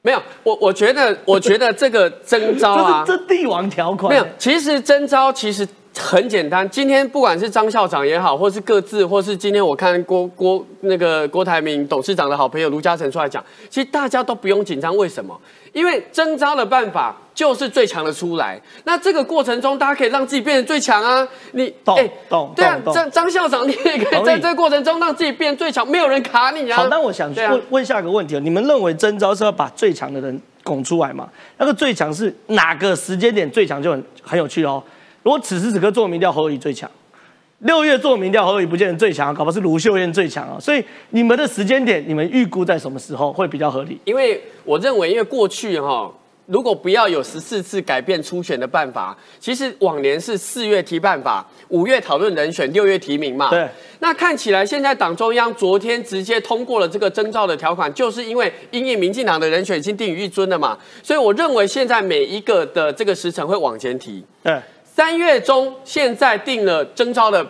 [0.00, 4.12] 没有我我觉得我觉得 这个征招啊这，帝王条款。
[4.12, 5.64] 没有，其实征召其实
[5.96, 14.96] 很简单，今天不管是张校长也好，或是各自，或是今天我看郭郭那个郭台铭董事长的好朋友卢嘉诚出来讲，其实大家都不用紧张。
[14.96, 15.40] 为什么？
[15.72, 18.60] 因为征召的办法就是最强的出来。
[18.84, 21.26] 那这个过程中，大家可以让自己变得最强啊！
[21.52, 26.76] 你懂懂对啊张张校长，你也可以在这个过程中让自己变最强，没有人卡你啊。
[26.76, 31.28] 好，那我想问问下一个问题哦，你们认为征召是要把最强的人拱出来吗？
[31.56, 34.82] 那个最强是哪个时间点最强就很很有趣哦。
[35.22, 36.88] 如果此时此刻做民调，侯友宜最强；
[37.62, 40.58] 六月做民调，侯友宜不见得最强，搞不好是卢秀燕最强啊。
[40.60, 44.00] 所以你们的时间点，你们预估在什么时候会比较合理？
[44.04, 46.12] 因为我认为，因为过去哈、
[46.46, 53.48] 如果不要有十四次改变初选的办法，其实往年是四月提办法，五月讨论人选，六月提名嘛。
[53.50, 53.68] 对。
[54.00, 64.24] 那看起来现在党中央昨天直接通过了这个征召的条款，就是因为因应民进党的人选已经定于一尊了嘛，所以我认为现在每一个的这个时程会往前提。
[64.42, 64.60] 对，
[64.94, 67.46] 三月中现在定了征召的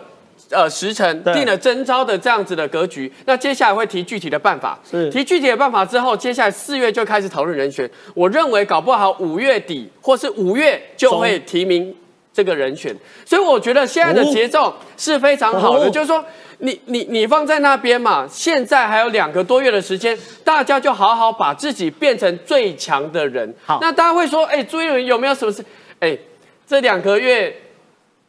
[0.49, 4.79] 呃时辰，定了征召的这样子的格局，那接下来会提具体的办法。
[4.89, 7.89] 是提具体的办法之后，接下来四月就开始讨论人选。
[8.13, 11.93] 我认为搞不好五月底或是五月就会提名
[12.33, 16.23] 这个人选，所以我觉得现在的节奏是非常好的，哦就是说。
[16.59, 23.53] 你你你放在那边嘛，现在还有两个多月的时间，大家就好好把自己变成最强的人。
[23.65, 25.61] 好那大家会说，哎、朱一伦有没有什么事？
[25.99, 26.17] 哎、
[26.65, 27.55] 这两个月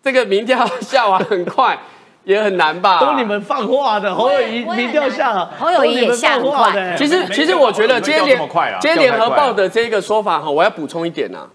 [0.03, 1.79] 这个民调下滑很快，
[2.25, 3.01] 也很难吧？
[3.01, 6.97] 都你们放话的，侯友谊民调下，侯友谊也都你们放话的。
[6.97, 11.49] 其实，其实我觉得今天没联合报的这个说法哈，我要补充一点呐、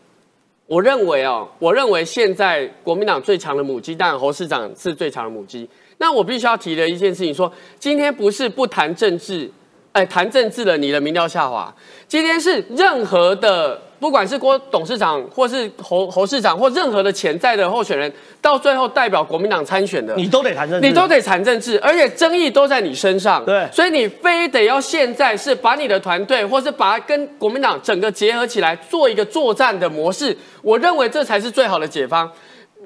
[0.65, 5.67] 我认为哦，我认为现在国民党最强的母鸡，当然侯市长是最强的母鸡。
[5.97, 9.51] 那我必须要提的一件事情说，今天不是不谈政治，
[9.91, 11.73] 哎，谈政治了，你的民调下滑。
[12.07, 23.43] 今天是任何的，不管是郭董事长，或是侯侯市长，或任何的潜在的候选人，到最后代表国民党参选的，你都得谈政治，你都得谈政治，而且争议都在你身上。
[23.45, 30.35] 对所以你非得要现在是把你的团队，或是把它跟国民党整个结合起来，做一个作战的模式。
[30.61, 32.31] 我认为这才是最好的解方。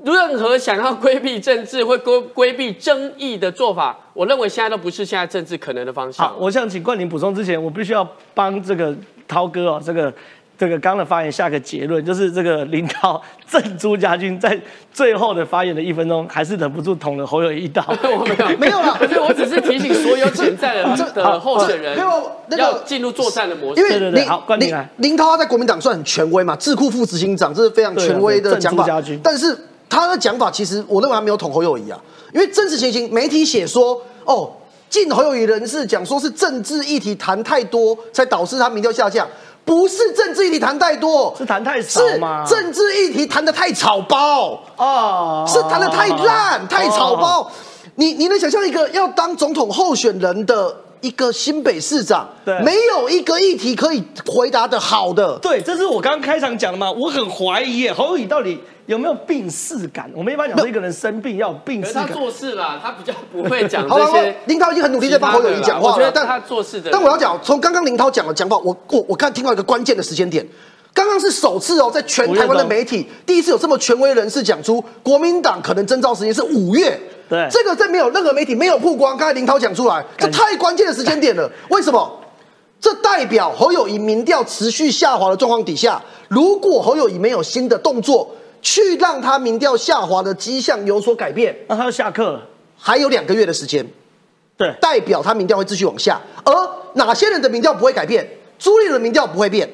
[0.03, 6.27] 任何想要规避政治或规规避争议的做法，我认为现在都不是现在政治可能的方向。
[6.27, 8.93] 好，我想请冠霖补充之前，我必须要帮这个
[9.27, 10.11] 涛哥哦，这个
[10.63, 14.57] 这个刚刚的发言下个结论，就是这个林涛正朱家军在
[14.93, 17.83] 最后的发言的一分钟，还是忍不住捅了侯友宜一刀。
[17.89, 23.81] 我没有 没有啦可是我只是提醒所有潜在的 的候选人没有那个要进入作战的模式。
[23.81, 28.87] 因为对对对林林林涛他在国民党算很权威嘛，智库副执行长，这是非常权威的讲法。
[29.21, 29.57] 但是
[29.89, 31.99] 他的讲法其实我认为他没有捅侯友谊啊，
[32.33, 34.49] 因为真实情形媒体写说，哦，
[34.89, 39.27] 进侯友谊人士讲说是政治议题谈太多，才导致他民调下降。
[39.65, 44.59] 不是政治议题谈太多，是谈太少是吗政治议题谈的太草包。
[44.77, 47.17] 哦，是谈的太烂、太草哦。
[47.17, 47.51] 包。
[47.95, 55.37] 你你能想象一个要当总统候选人的一个新北市长对，没有一个议题可以回答的好的？
[55.39, 60.11] 对，这是我刚刚开场讲的嘛，我很怀疑耶，侯友宜到底有没有病逝感？
[60.13, 62.05] 我们一般讲说一个人生病要有病可是他。
[62.07, 64.35] 做事啦，他比较不会讲好了，我这些。
[64.45, 70.45] 林涛已经很努力在帮侯友谊讲话了，我觉得但他做事的，但我要讲，从刚刚林涛讲的讲法，我我我看听到一个关键的时间点，
[70.93, 76.99] 刚刚是首次哦，在全台湾的媒体第一次有这么权威人士讲出国民党可能征召时间是五月。
[77.29, 81.49] 对这个在没有任何媒体没有曝光，刚才林涛讲出来，这太关键的时间点了。
[81.69, 82.19] 为什么？
[82.81, 88.29] 这代表侯友谊民调持续下滑的状况底下，如果侯友谊没有新的动作，
[88.63, 93.85] 去让他民调下滑的迹象有所改变，那他要下课了，还有两个月的时间。
[94.57, 96.21] 对，代表他民调会继续往下。
[96.45, 96.53] 而
[96.93, 98.27] 哪些人的民调不会改变？
[98.57, 99.69] 朱立伦的民调不会变，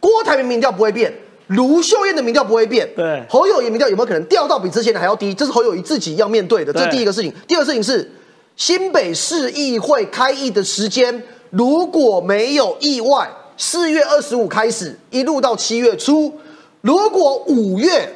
[0.00, 1.12] 郭台铭民调不会变，
[1.48, 2.88] 卢秀燕的民调不会变。
[2.96, 5.34] 对侯友谊民调有没有可能掉到比之前的还要低？
[5.34, 7.30] 这是侯友谊自己要面对的，这是第一个事情。
[7.46, 8.10] 第二个事情是
[8.56, 16.32] 新北市议会开议的时间，如果没有意外，四月二十五开始，一路到七月初。
[16.80, 18.08] 如果五月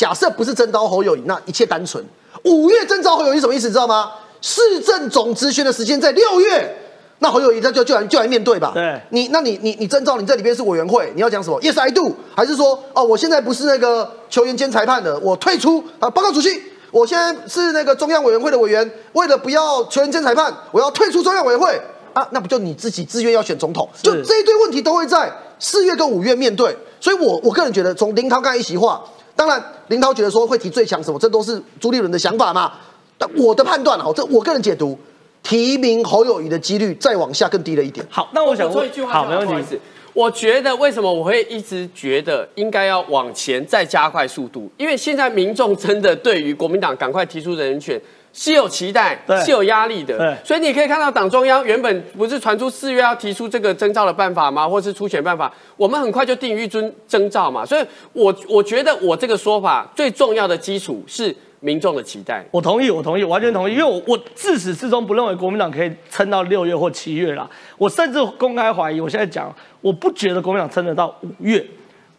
[0.00, 2.02] 假设不是征召侯友谊，那一切单纯。
[2.44, 3.68] 五月征召侯友谊什么意思？
[3.68, 4.10] 知道吗？
[4.40, 6.74] 市政总咨询的时间在六月，
[7.18, 8.72] 那侯友谊他就就来就来面对吧。
[8.72, 16.08] 对你那你你你征召你这里边是委员会，你要讲什么？Yes I do，还是说哦我现在不是那个球员兼裁判的，我退出啊？
[16.08, 16.48] 报告主席，
[16.90, 21.78] 我现在是那个中央委员会的委员，为了不要球员兼裁判，我要退出中央委员会
[22.14, 22.26] 啊？
[22.30, 23.86] 那不就你自己自愿要选总统？
[24.00, 32.72] 就这一堆问题都会在四月跟五月面对，所以我我个人觉得，从林涛刚才一席话，当然林涛觉得说会提最强什么，这都是朱立伦的想法嘛。
[33.16, 34.98] 但我的判断哈，这我个人解读，
[35.42, 38.04] 提名侯友谊的几率再往下更低了一点。
[38.10, 39.54] 好，那我想说一句，话，好，没问题。
[39.58, 39.78] 意思。
[40.12, 44.68] 我觉得为什么我会一直觉得应该要往前再加快速度？
[44.76, 48.00] 因为现在民众真的对于国民党赶快提出人选
[48.32, 50.36] 是有期待，是有压力的。
[50.44, 54.68] 所以你可以看到党中央原本不是传出四月要提出这个征召的办法吗？
[54.68, 57.66] 或是初选办法，我们很快就定于尊征召嘛。
[57.66, 62.44] 所以我我觉得我这个说法最重要的基础是民众的期待。
[62.50, 67.48] 我同意，我同意，完全同意，因为我我自始至终不认为国民党可以撑到六月或七月啦。
[67.76, 71.66] 我甚至公开怀疑，我现在讲，我不觉得国民党撑得到五月，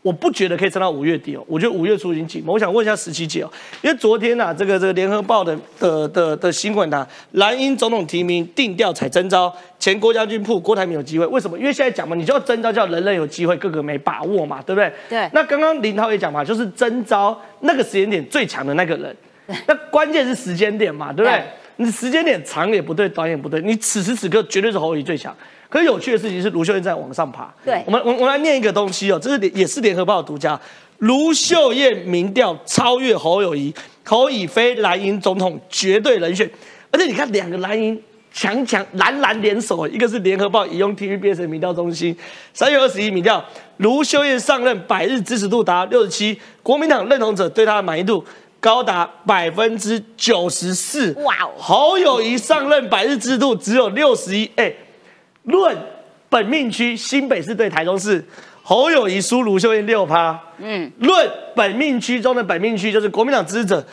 [0.01, 1.43] 我不觉得可以撑到五月底哦。
[1.47, 2.43] 我觉得五月初已经紧。
[2.45, 11.57] 我想问一下十七姐哦，因为昨天呐、这个这个联合报的的的的新闻啊，蓝英总统提名定调采征召前国家军部郭台铭有机会，为什么？
[11.57, 14.91] 因为现在讲嘛，你就要征召叫人人有机会，个个没把握嘛，对不对？
[15.09, 19.15] 对那刚刚林涛也讲嘛，就是征召那个时间点最强的那个人。
[19.67, 21.43] 那关键是时间点嘛，对不对对？
[21.77, 25.35] 你时间点长也不对，短也不对，你此时此刻绝对是侯友宜最强。
[25.71, 27.49] 可是有趣的事情是，卢秀燕在往上爬。
[27.63, 30.59] 对我们我我们来念一个东西哦，这是联也是联合报的独家，
[30.97, 36.51] 卢秀燕民调超越侯友谊，侯以非蓝营总统绝对人选。
[36.91, 37.97] 而且你看两个蓝营
[38.33, 42.13] 强强蓝蓝联手，一个是联合报引用 TVBS 的民调中心
[42.53, 43.41] 三月二十一民调，
[43.77, 48.21] 卢秀燕上任百日支持度达六十七，国民党认同者对她的满意度
[48.59, 51.13] 高达百分之九十四。
[51.23, 54.73] 哇哦侯友谊上任百日制度只有六十一，哎，
[55.43, 55.77] 论
[56.29, 58.23] 本命区新北市对台中市，
[58.63, 60.39] 侯友谊输卢秀燕六趴。
[60.59, 63.85] 嗯，论本命区中的本命区，就是国民党支持者、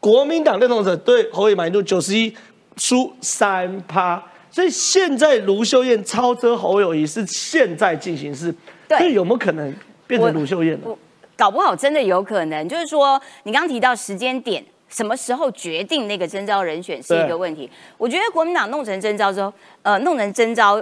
[0.00, 2.34] 国民党认同者对侯友谊满意度九十一，
[2.76, 4.22] 输三趴。
[4.50, 8.54] 所以现在卢秀燕超车侯友谊是现在进行式，
[8.86, 9.74] 对所以有没有可能
[10.06, 10.88] 变成卢秀燕呢？
[11.36, 14.64] 搞不好真的有可能，就是说你刚刚提到时间点。
[14.92, 17.68] 什么时候决定那个征召人选是一对个问题？
[17.96, 20.80] 我觉得国民党弄成征召之后，呃，弄成征召，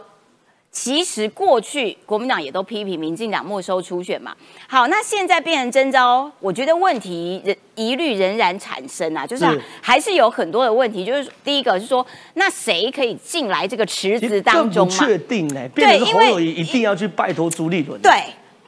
[0.73, 4.35] 其实过去国民党也都批评民进党没收初选嘛。
[4.69, 9.45] 好，那现在变成征召，我觉得问题仍疑虑仍然产生啊，就是
[9.81, 11.05] 还是有很多的问题。
[11.05, 14.97] 就是第一个是说，那谁可以进来这个池子当中嘛？
[14.97, 18.01] 更不确定呢、变成是因为一定要去拜托朱立伦。
[18.01, 18.13] 对，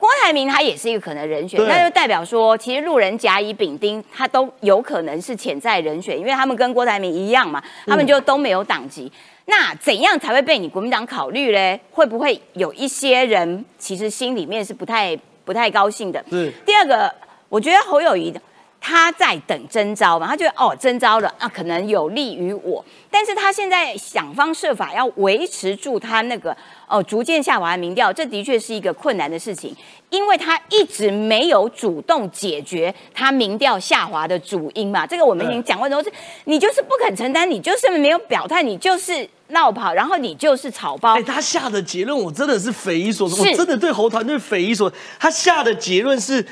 [0.02, 9.12] 郭台铭他也是一个可能人选，对那就代表说，其实路人甲乙丙丁他都有可能是潜在人选，因为他们跟郭台铭一样嘛，他们就都没有党籍。
[9.44, 11.78] 那怎样才会被你国民党考虑嘞？
[11.92, 16.20] 会不会有一些人其实心里面是不太不太高兴的？
[16.28, 17.14] 是第二个，
[17.48, 18.34] 我觉得侯友谊
[18.80, 26.56] 他在等征召嘛，他觉得哦征召了啊，可能有利于我，但是他现在想方设法要维持住他那个
[26.88, 29.76] 哦逐渐下滑的民调，这的确是一个困难的事情，
[30.08, 36.10] 因为他一直没有主动解决他民调下滑的主因嘛，这个我们已经讲过很多次，
[36.44, 41.14] 你就是不肯承担，你就是没有表态，你就是闹跑，然后你就是草包。
[41.14, 44.96] 哎、，他下的结论我真的是匪夷所思，我真的对侯团队匪夷所思。
[45.20, 46.44] 他下的结论是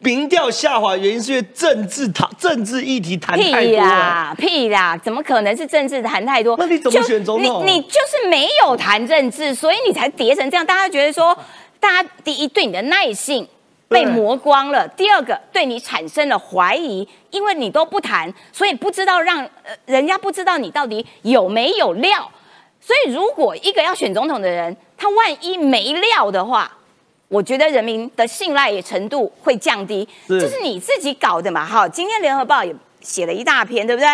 [0.00, 3.76] 民调下滑原因是因为政治谈政治议题谈太屁多屁。
[3.76, 6.56] 啦，屁啦，怎么可能是政治谈太多？
[6.58, 10.64] 那你怎么选总统你你就是没有谈政治，所以你才跌成这样。
[10.64, 11.36] 大家觉得说，
[11.80, 13.46] 大家第一对你的耐性
[13.88, 22.30] 被磨光了，第二个对你产生了怀疑，因为你都不谈，所以不知道让呃人家不知道你到底有没有料。
[22.80, 26.70] 所以如果一个要选总统的人，他万一没料的话，
[27.28, 31.64] 我觉得人民的信赖程度会降低，是这是你自己搞的嘛？
[31.64, 34.08] 好，今天联合报也写了一大篇，对不对？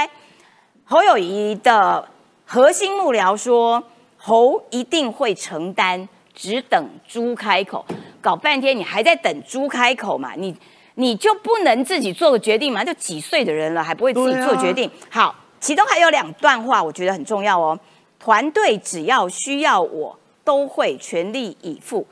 [0.84, 2.08] 侯友谊的
[2.46, 3.82] 核心幕僚说，
[4.16, 7.84] 侯一定会承担，只等猪开口。
[8.20, 10.32] 搞半天你还在等猪开口嘛？
[10.36, 10.54] 你
[10.94, 12.82] 你就不能自己做个决定吗？
[12.82, 14.90] 就几岁的人了，还不会自己做决定？
[15.10, 17.78] 好，其中还有两段话，我觉得很重要哦。
[18.18, 22.06] 团队只要需要我，都会全力以赴。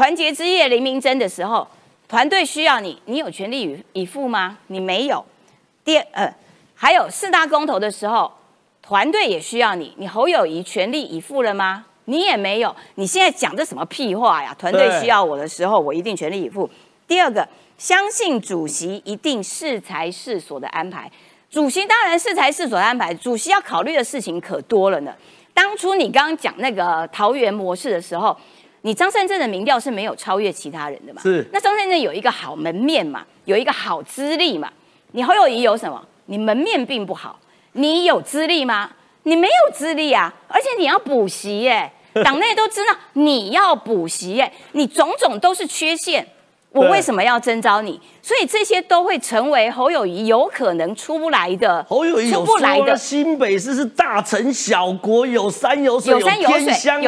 [0.00, 1.68] 团结之夜黎明真的时候，
[2.08, 4.56] 团队需要你，你有全力以以赴吗？
[4.68, 5.22] 你没有。
[5.84, 6.34] 第二，呃，
[6.74, 8.32] 还有四大公投的时候，
[8.80, 11.84] 团队也需要你，你侯友谊全力以赴了吗？
[12.06, 12.74] 你也没有。
[12.94, 14.56] 你现在讲这什么屁话呀？
[14.58, 16.66] 团队需要我的时候，我一定全力以赴。
[17.06, 21.12] 第二个，相信主席一定适才适所的安排。
[21.50, 25.14] 主席当然适才适所的安排，主席要考虑的事情可多了呢。
[25.52, 28.34] 当初你刚刚讲那个桃园模式的时候，
[28.82, 31.20] 你张善政的民调是没有超越其他人的嘛？
[31.22, 34.72] 是那张善政有一个好门面嘛，有一个好资历嘛。
[35.12, 36.04] 你侯友谊有什么？
[36.26, 37.38] 你门面并不好，
[37.72, 38.90] 你有资历吗？
[39.24, 41.92] 你没有资历啊，而且你要补习耶，
[42.24, 46.26] 党内都知道你要补习耶，你种种都是缺陷。
[46.72, 48.00] 我对为什么要征召你？
[48.22, 52.96] 所以这些都会成为侯友谊有可能出不来的，侯友谊出不来的。
[52.96, 57.02] 新北市是大城小国，有山有水，有山有有偏乡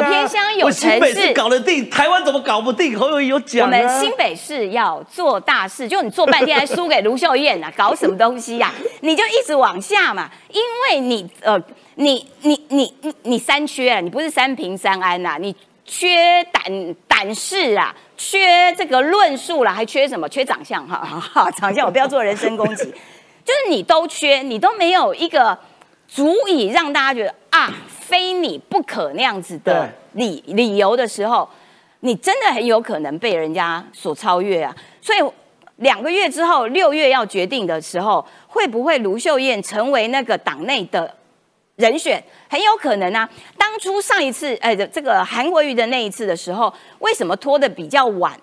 [0.57, 2.99] 有我新北市城市搞得定，台湾怎么搞不定？
[2.99, 3.71] 侯友谊有我讲啊。
[3.71, 11.57] 们新北市要做大事，就你做半天还输给卢秀燕啊，搞什么东西呀、 你就一直往下嘛，因为你呃，
[11.95, 15.55] 你你你你你三缺啊，你不是三平三安呐、你
[15.85, 17.95] 缺胆胆识啊，
[18.25, 20.29] 缺这个论述啦，还缺什么？
[20.29, 22.85] 缺长相哈，哈 哈，长相我不要做人身攻击，
[23.45, 25.59] 就是你都缺，你都没有一个
[26.07, 31.49] 足以让大家觉得啊，非你不可那样子的理理由的时候，
[32.01, 34.75] 你真的很有可能被人家所超越啊。
[35.01, 35.19] 所以
[35.77, 41.13] 两个月之后，六月要决定的时候，会不会卢秀燕成为那个党内的
[41.83, 42.23] 人选？
[42.49, 43.29] 很有可能啊。
[43.59, 48.39] 当初上一次，呃，这个韩国瑜的那一次的时候，为什么拖的比较晚？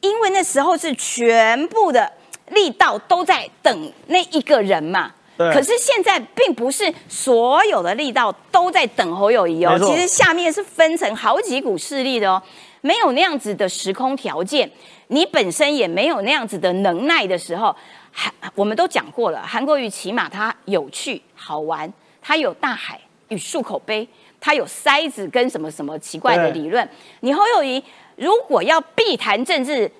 [0.00, 2.10] 因为那时候是全部的
[2.48, 5.12] 力道都在等那一个人嘛。
[5.38, 12.42] 对可是现在并不是所有的力道都在等侯友谊哦其实下面是分成好几股势力的哦，
[12.82, 14.70] 没有那样子的时空条件，
[15.06, 17.74] 你本身也没有那样子的能耐的时候，
[18.12, 21.90] 韩我们都讲过了，韩国瑜起码他有趣好玩，
[22.22, 22.98] 它有大海
[23.28, 24.08] 与漱口杯，
[24.40, 26.88] 它有塞子跟什么什么奇怪的理论。
[27.20, 27.82] 你侯友谊
[28.16, 29.90] 如果要避谈政治，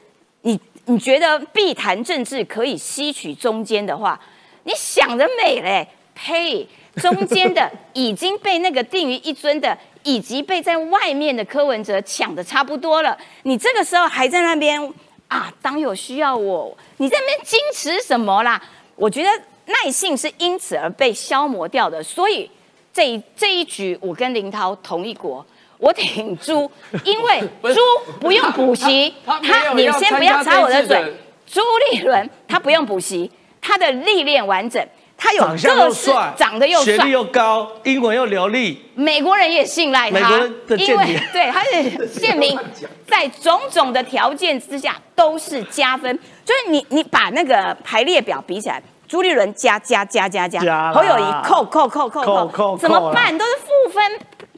[0.43, 4.19] 你你觉得避谈政治可以吸取中间的话，
[4.63, 5.87] 你想得美嘞！
[6.15, 13.17] 呸，中间的已经被那个定于一尊的，以及被在外面的柯文哲抢的差不多了。
[13.45, 14.93] 你这个时候还在那边
[15.29, 18.63] 啊，当有需要我，你在那边矜持什么啦？
[18.95, 19.31] 我觉得
[19.73, 22.03] 耐性是因此而被消磨掉的。
[22.03, 22.51] 所以
[22.93, 25.45] 这一这一局，我跟林涛同一国。
[25.79, 26.71] 我挺猪，
[27.03, 27.41] 因为
[27.75, 27.81] 猪
[28.21, 31.13] 不用补习，他你先不要插我的嘴。
[31.45, 31.61] 朱
[31.91, 33.29] 立伦他不用补习，
[33.61, 34.81] 他的历练完整，
[35.19, 42.57] 他有长相个式又帅，，长得又帅学历，又高，英文又流利，美国人也信赖他美国人的，因为 对他是县民，
[43.05, 46.17] 在种种的条件之下都是加分。
[46.45, 48.81] 就是你你把那个排列表比起来，
[49.13, 53.37] 朱立伦加加加加加，侯友谊扣扣扣扣扣扣怎么办？
[53.37, 54.03] 都是负分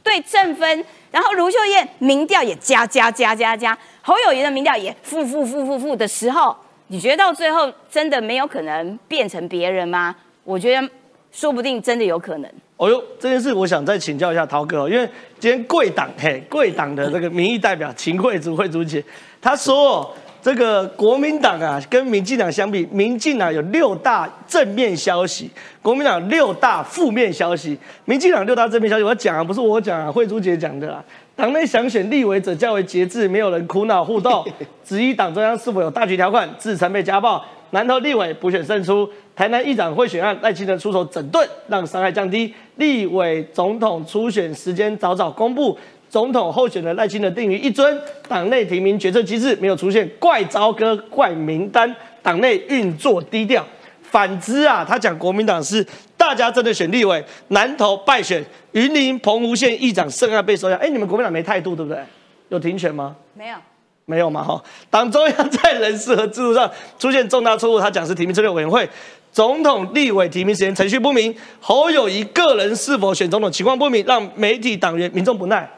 [0.01, 0.85] 对正分。
[1.11, 6.55] 然后卢秀燕民调也加加加加加，侯友谊的民调也负负负负负的时候，
[6.87, 10.15] 你觉得到最后真的没有可能变成别人吗？
[10.45, 10.89] 我觉得
[11.33, 12.49] 说不定真的有可能。
[12.77, 15.05] 哦呦，这件事我想再请教一下涛哥哦，因为
[15.37, 19.03] 今天贵党嘿贵党的这个民意代表秦惠竹惠竹姐，
[19.41, 20.13] 她说哦，
[20.45, 25.49] 这个国民党啊跟民进党相比，民进党有六大正面消息，
[25.81, 27.75] 国民党六大负面消息。
[28.05, 31.03] 民进党六大正面消息，我讲啊，不是我讲啊，慧珠姐讲的啊。
[31.35, 34.45] 党内想选立委者较为节制，没有人苦恼互动，
[34.85, 37.43] 质疑党中央是否有大局条款，自曾被家暴。
[37.71, 42.53] 南投立委补选胜出，台南议长贿选案赖清德出手整顿，让伤害降低。
[42.75, 45.75] 立委总统初选时间早早公布，
[46.15, 48.01] 总统候选人赖清德定于一尊。
[48.25, 51.93] 党内提名决策机制没有出现怪招哥、怪名单，
[52.23, 53.61] 党内运作低调。
[54.01, 55.85] 反之啊，他讲国民党是
[56.15, 58.41] 大家真的选立委，南投败选，
[58.71, 60.77] 云林澎湖县议长涉案被收押。
[60.77, 62.01] 哎，你们国民党没态度对不对？
[62.47, 63.13] 有停权吗？
[63.33, 63.57] 没有。
[64.05, 68.87] 没有嘛哈，党中央在人事和制度上出现重大错误，他讲是提名策略委员会，
[69.33, 75.69] 总统立委提名时间程序不明，侯友谊个人是否选总统情况不明，让媒体党员民众不耐。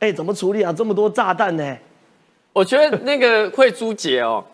[0.00, 0.72] 哎，怎么处理啊？
[0.72, 1.76] 这么多炸弹呢？
[2.52, 4.44] 我觉得那个慧珠姐哦，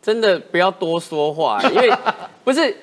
[0.00, 1.92] 真的不要多说话，因为
[2.42, 2.74] 不是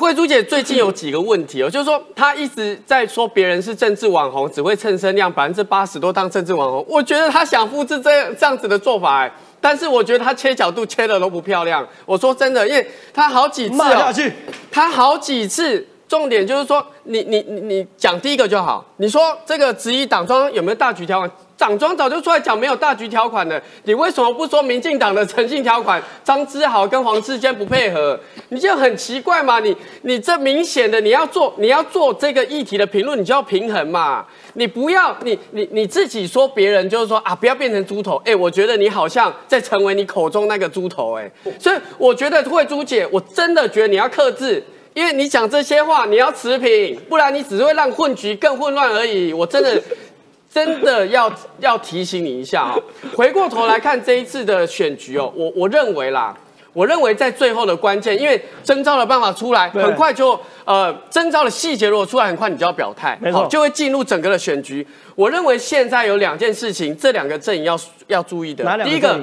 [0.00, 6.84] 慧珠姐最近有几个问题哦，就是说她一直在说别人是政治网红，只会蹭声量，百分之八十都当政治网红。
[6.88, 11.86] 我觉得她想复制这样这样子的做法，哎，但是我觉得她切角度切的都不漂亮。
[12.06, 14.32] 我说真的，因为她好几次哦，骂下去，
[14.72, 18.84] 她好几次，重点就是说，你你你你讲第一个就好。
[18.96, 21.30] 你说这个质疑党庄有没有大局条款？
[21.56, 26.02] 党庄早就出来讲没有大局条款的，你为什么不说民进党的诚信条款？
[26.24, 29.60] 张之豪跟黄志坚不配合，你就很奇怪嘛。
[29.60, 34.26] 你你这明显的你要做你要做这个议题的评论，你就要平衡嘛。
[34.54, 38.20] 你不要你你你自己说别人就是说啊，不要变成猪头。
[38.24, 41.30] 哎，我觉得你好像在成为你口中那个猪头哎，
[41.60, 44.60] 所以我觉得慧珠姐，我真的觉得你要克制。
[44.94, 49.32] 因为你讲这些话，你要持平，不然你只会让混局更混乱而已。
[49.32, 49.80] 我真的，
[50.50, 52.76] 真的要要提醒你一下啊、
[53.14, 56.36] 回过头来看这一次的选举哦，我我认为啦，
[56.72, 64.84] 我认为在最后的关键，因为征召的办法出来，很快就呃征召的细节如果出来，很快你就要表态，没错好就会进入整个的选局。
[65.14, 67.78] 我认为现在有两件事情，这两个阵营要
[68.08, 69.20] 要注意的第一个？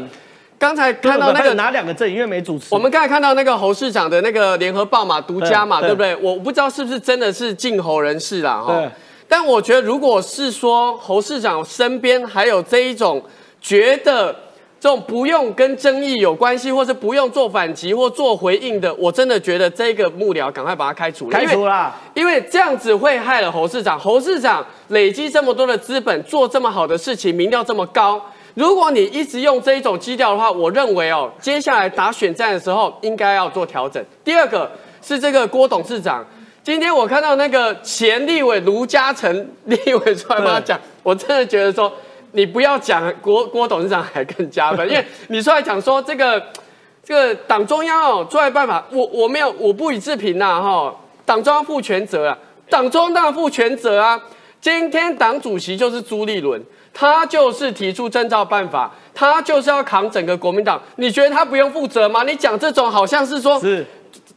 [0.59, 2.11] 刚才看到那个哪两个证？
[2.11, 2.67] 因为没主持。
[2.71, 6.15] 我们刚才看到那个侯市长的那个联合报嘛，独家嘛，对不对？
[6.15, 8.83] 我不知道是不是真的是晋侯人士啦，哈。
[9.27, 13.21] 但我觉得，如果是说侯市长身边还有这一种
[13.61, 14.33] 觉得
[14.79, 21.37] 这种不用跟争议有关系，或是不用做反击或做回应的，我真的觉得这个幕僚赶快把他开除了。
[21.37, 23.99] 开除了，因为这样子会害了侯市长。
[23.99, 28.19] 侯市长累积这么多的资本，做这么好的事情，民调这么高。
[28.57, 34.03] 如果你一直用这一种基调的话，我认为哦，接下来打选战的时候应该要做调整。
[34.23, 36.25] 第二个是这个郭董事长，
[36.63, 41.93] 今天我看到那个前立委卢嘉诚立委出来帮他讲，我真的觉得说，
[42.31, 46.41] 你不要讲郭郭董事长还更加分，因为你出来讲说这个
[47.05, 52.35] 这个党中央哦出来办法，我我没有我不予置评呐哈，党中央负全责啊，
[52.71, 54.19] 党中央负全责啊，
[54.59, 56.59] 今天党主席就是朱立伦。
[56.99, 60.81] 他就是提出征召办法，他就是要扛整个国民党。
[60.95, 62.23] 你觉得他不用负责吗？
[62.23, 63.85] 你讲这种好像是说，是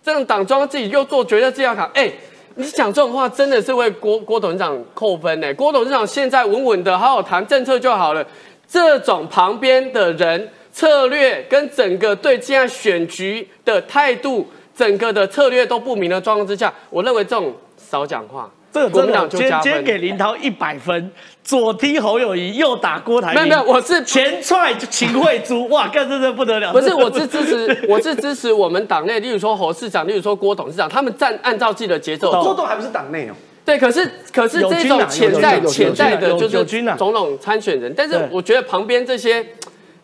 [0.03, 1.91] 这种党中央自己又做决策，自己要扛。
[1.95, 2.13] 哎，
[2.57, 5.55] 你讲这种话真的是为郭郭董事长扣分呢。
[5.55, 8.23] 郭董事长现在稳稳的，好好谈政策就好了。
[8.69, 14.47] 这种旁边的人策略跟整个对现在选局的态度，
[14.77, 18.51] 整个的策略都不明的状况之下，我认为这种少讲话。
[18.73, 21.11] 这个国民党今天今天给林涛一百分，
[21.43, 23.43] 左踢侯友谊，右打郭台铭。
[23.43, 26.73] 没有没有，我是前踹秦惠珠， 哇，干这这不得了。
[26.73, 32.31] 不是，我是支持，我是支持我们党内，例如说侯市长，例如说郭董事长，他们站按照自己的节奏。
[32.43, 33.33] 郭董还不是党内哦。
[33.65, 36.65] 对，可是可是这种潜在潜在的，就是
[36.97, 39.45] 总统参选人，但是我觉得旁边这些。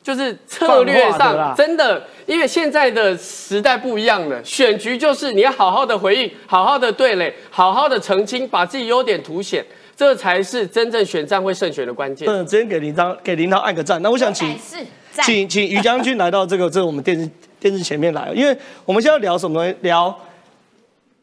[0.06, 12.28] 就是策略上真的，因为现在的时代不一样了，选局就是你要好好的回应，好好的对垒，好好的澄清，把自己优点凸显，这才是真正选战会胜选的关键。
[12.28, 14.00] 嗯，直接给林涛给林涛按个赞。
[14.00, 14.56] 那我想请
[15.24, 17.28] 请请于将军来到这个这我们电视
[17.58, 19.66] 电视前面来，因为我们现在聊什么？
[19.80, 20.16] 聊。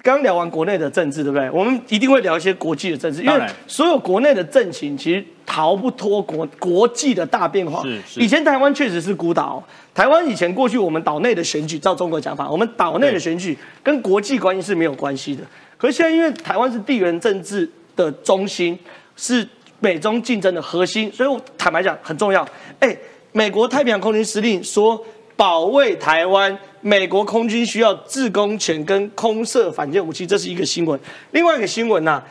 [0.03, 1.49] 刚聊完国内的政治，对不对？
[1.49, 7.81] 我们一定会聊一些国际的政治，因为所有国内的政情其实逃不脱国国际的大变化。
[8.05, 9.63] 是，以前台湾确实是孤岛，
[9.95, 15.41] 台湾以前过去我们岛内的选举，照中国讲法，我们岛内的选举跟国际关系是没有关系的。
[15.77, 18.77] 可是现在因为台湾是地缘政治的中心，
[19.15, 19.47] 是
[19.79, 22.45] 美中竞争的核心，所以我坦白讲很重要。
[22.79, 22.93] 哎，
[23.31, 25.01] 美国太平洋空军司令说
[25.37, 26.59] 保卫台湾。
[26.85, 30.99] 美国空军需要制空权跟空射反舰武器，这是一个新闻。
[31.31, 32.21] 另外一个新闻呢，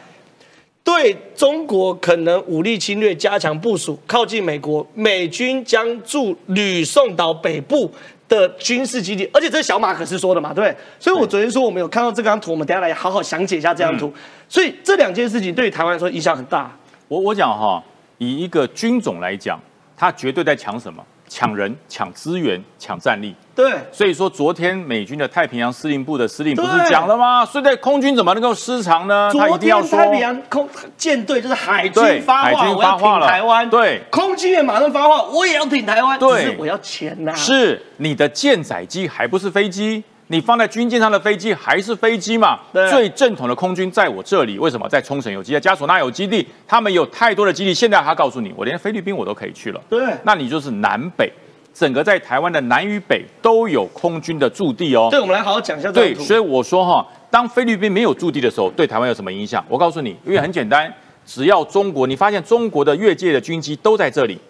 [0.85, 7.91] 对中国可能武力侵略加强部署，靠近美国，美军将驻吕宋岛北部
[8.29, 10.77] 的军事基地，而且这是小马可是说的嘛，对不对？
[11.01, 14.13] 所以我昨天说我们有看到这张图，我们等下来好好详解一下这张图。
[14.49, 16.71] 所以这两件事情对于台湾来说影响很大。
[17.09, 17.83] 我我讲哈，
[18.19, 19.59] 以一个军种来讲，
[19.97, 21.03] 他绝对在抢什么？
[21.33, 23.35] 抢人、抢资源、抢战力。
[23.55, 27.43] 对，所以说昨天美军的太平洋司令部的司令不是讲了吗？
[27.43, 29.31] 所以在空军怎么能够失常呢？
[29.33, 30.69] 昨天太平洋空
[30.99, 33.69] 舰队就是海军发话，我要挺台湾。
[33.71, 36.19] 对，空军也马上发话，我也要挺台湾。
[36.19, 37.35] 对，是我要钱呐。
[37.35, 40.05] 是你的舰载机还不是飞机？
[40.33, 42.59] 你放在军舰上的飞机还是飞机嘛？
[42.91, 46.49] 最正统的空军在我这里，为什么在冲绳有基地，加索纳有基地？
[46.67, 47.75] 他们有太多的基地。
[47.75, 49.81] 现在他告诉你，我连菲律宾我都可以去了。
[49.91, 51.31] 对，那你就是南北，
[51.75, 55.09] 整个在台湾的南与北都有空军的驻地哦。
[55.11, 55.93] 对，我们来好好讲一下。
[55.93, 59.63] 对，所以我说哈，当菲律宾没有驻地的时候，对台湾有什么影响？
[59.69, 60.91] 我告诉你，因为很简单，
[61.27, 64.41] 只要中国，你发现中国的越界的军机都在这里。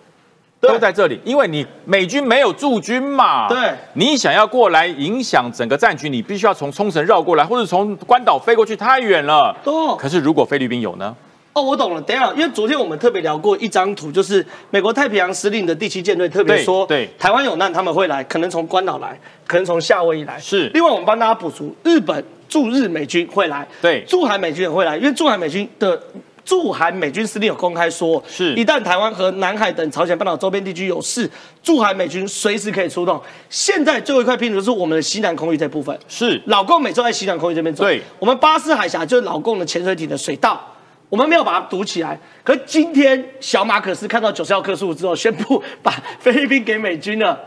[0.69, 3.49] 都在这里，因为你美军没有驻军嘛。
[3.49, 9.57] 对，你想要过来影响整个战局，你必须要从冲绳绕过来，或者从关岛飞过去，太远了。
[9.65, 9.97] 哦。
[9.99, 11.15] 可是如果菲律宾有呢？
[11.53, 12.01] 哦，我懂了。
[12.01, 20.39] 等下，因为昨天我们特别聊过一张图，就是美国太平洋司令的第七舰队特别说，对台湾有难他们会来，可能从关岛来，可能从夏威夷来。
[20.39, 20.69] 是。
[20.69, 26.01] 另外，我们帮大家补足，日本驻日美军会来，对，驻韩美军也会来，因为驻韩美军的。
[26.45, 31.29] 驻韩美军司令有公开说，是一旦台湾和南海等朝鲜半岛周边地区有事，
[31.63, 33.21] 驻韩美军随时可以出动。
[33.49, 37.85] 现在最后一块拼图就是我们的西南空域这部分，是老共每周在西南空域这边走。
[37.85, 40.61] 对，我们巴士海峡就是老共的潜水艇的水道，
[41.09, 42.19] 我们没有把它堵起来。
[42.43, 47.39] 可今天小马可是看到九十号克数之后，宣布把菲律宾给美军了。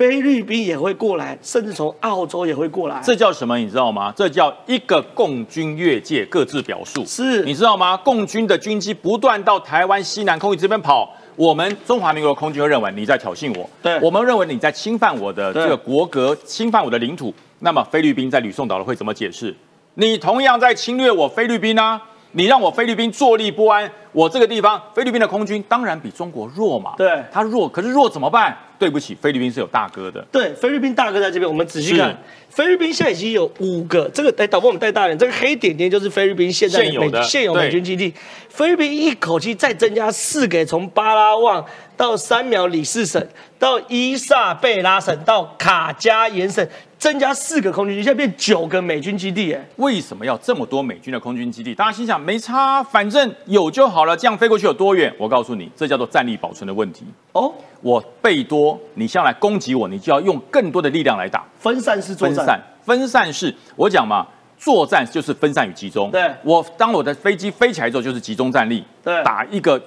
[0.00, 2.98] 菲律宾也会过来，甚至从澳洲也会过来。
[3.04, 3.58] 这叫什么？
[3.58, 4.10] 你知道吗？
[4.16, 7.04] 这叫一个共军越界，各自表述。
[7.04, 7.94] 是，你知道吗？
[7.98, 13.68] 共军的军机不断到台湾西南空域这边跑，我们中华民国空军会认为你在挑衅我。
[13.82, 17.34] 对，我们认为你在侵犯我的这个国格，侵犯我的领土。
[17.58, 19.54] 那么菲律宾在吕宋岛的会怎么解释？
[19.96, 22.00] 你同样在侵略我菲律宾啊！
[22.32, 23.92] 你让我菲律宾坐立不安。
[24.12, 26.94] 我这个地方菲律宾的空军当然比中国弱嘛。
[26.96, 28.56] 对，它弱，可是弱怎么办？
[28.80, 30.26] 对不起，菲律宾是有大哥的。
[30.32, 32.18] 对，菲律宾大哥在这边，我们仔细看，
[32.48, 37.20] 菲律宾现在已经有五个，这个哎，导播我们带大人，这个黑点点就是菲律宾现在现有的。
[37.20, 38.14] 美现有美军基地，
[38.48, 41.62] 菲律宾一口气再增加四个，从巴拉望
[41.94, 43.22] 到三秒里士省，
[43.58, 46.66] 到伊萨贝拉省，到卡加延省，
[47.00, 51.74] 增加四个空军基地，现在变九个美军基地，哎，为什么要这么多美军的空军基地？
[51.74, 55.10] 大家心想没差，反正有就好了，这样飞过去有多远？
[55.18, 57.06] 我告诉你，这叫做战力保存的问题。
[57.32, 61.42] 哦，我倍多，你向来攻击我，你就要用更多的力量来打。
[61.58, 64.26] 分散式作战，分散，分散是我讲嘛，
[64.58, 66.10] 作战就是分散与集中。
[66.10, 69.82] 对我当我的飞机飞起来之后，就是集中战力，对打一个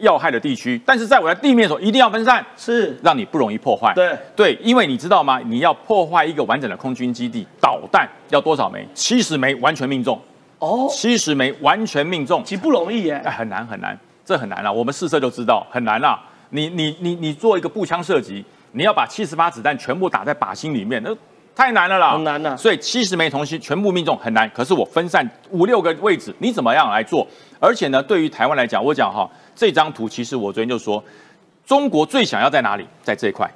[0.00, 0.80] 要害的地区。
[0.84, 3.92] 但是在我的地面的时候，一定要分散，是让你不容易破坏。
[3.94, 5.40] 对对，因为你知道吗？
[5.46, 8.86] 你要破坏一个完整的空军基地，导弹要多少枚？
[8.94, 10.20] 七十枚完全命中，
[10.58, 14.72] 哦，七十枚完全命中，其实不容易耶哎，，很难很难，这很难了。
[14.72, 16.20] 我们试射就知道很难啦。
[16.50, 21.16] 你你你你做一个步枪射击，你要把七十发子弹全部打在靶心里面，那
[21.60, 24.48] 太难了啦，很难啊所以七十枚同心全部命中很难。
[24.48, 27.26] 可是我分散五六个位置，你怎么样来做？
[27.58, 31.04] 而且呢，对于台湾来讲，我讲哈，这张图其实我昨天就说，
[31.66, 32.86] 中国最想要在哪里？
[33.02, 33.46] 在这一块。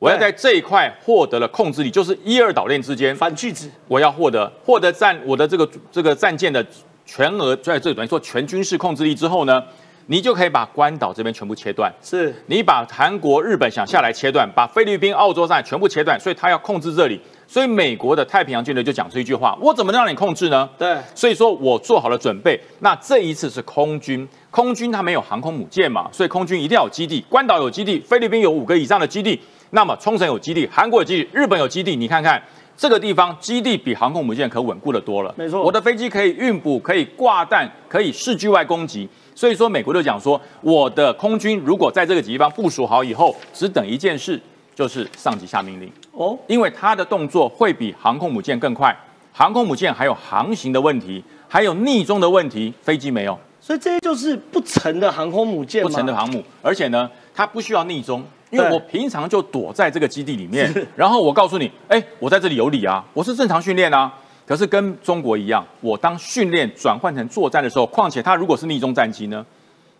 [0.00, 6.66] 我要在这一块获得了控制力，就是一二岛链之间，反拒止，我要获得获得战我的这个这个战舰的
[7.06, 9.62] 全额，在这等于说全军事控制力之后呢，
[10.06, 11.92] 你就可以把关岛这边全部切断。
[12.02, 17.20] 是你把韩国、日本想下来切断，把菲律宾、澳洲上全部切断，所以他要控制这里。
[17.46, 20.68] 所以美国的太平洋舰队就讲出一句话：我怎么能让你控制呢？
[20.78, 22.60] 对所以说我做好了准备。
[22.78, 27.24] 那这一次是空军，空军它没有航空母舰嘛，所以空军一定要有基地。
[27.28, 29.40] 关岛有基地，菲律宾有五个以上的基地，
[29.70, 31.96] 那么冲绳有基地，韩国有基地，日本有基地。
[31.96, 32.40] 你看看
[32.80, 35.34] 这个地方基地比航空母舰可稳固的多了。
[35.36, 39.06] 没错我的飞机可以运补，可以挂弹，可以视距外攻击。
[39.34, 44.40] 所以说，美国就讲说，我的空军如果在这个地方部署好以后，只等一件事，
[44.74, 45.92] 就是上级下命令。
[46.12, 48.96] 哦，因为它的动作会比航空母舰更快。
[49.30, 64.12] 航空母舰还有航行的问题，还有逆中的问题，飞机没有所以这些就是不成的航空母舰，不成的航母，而且呢，它不需要逆中，因为我平常就躲在这个基地里面，然后我告诉你，哎，我在这里有理啊，我是正常训练啊。
[64.46, 69.46] 可是跟中国一样，我当训练转换成作战的时候，况且它如果是逆中战机呢，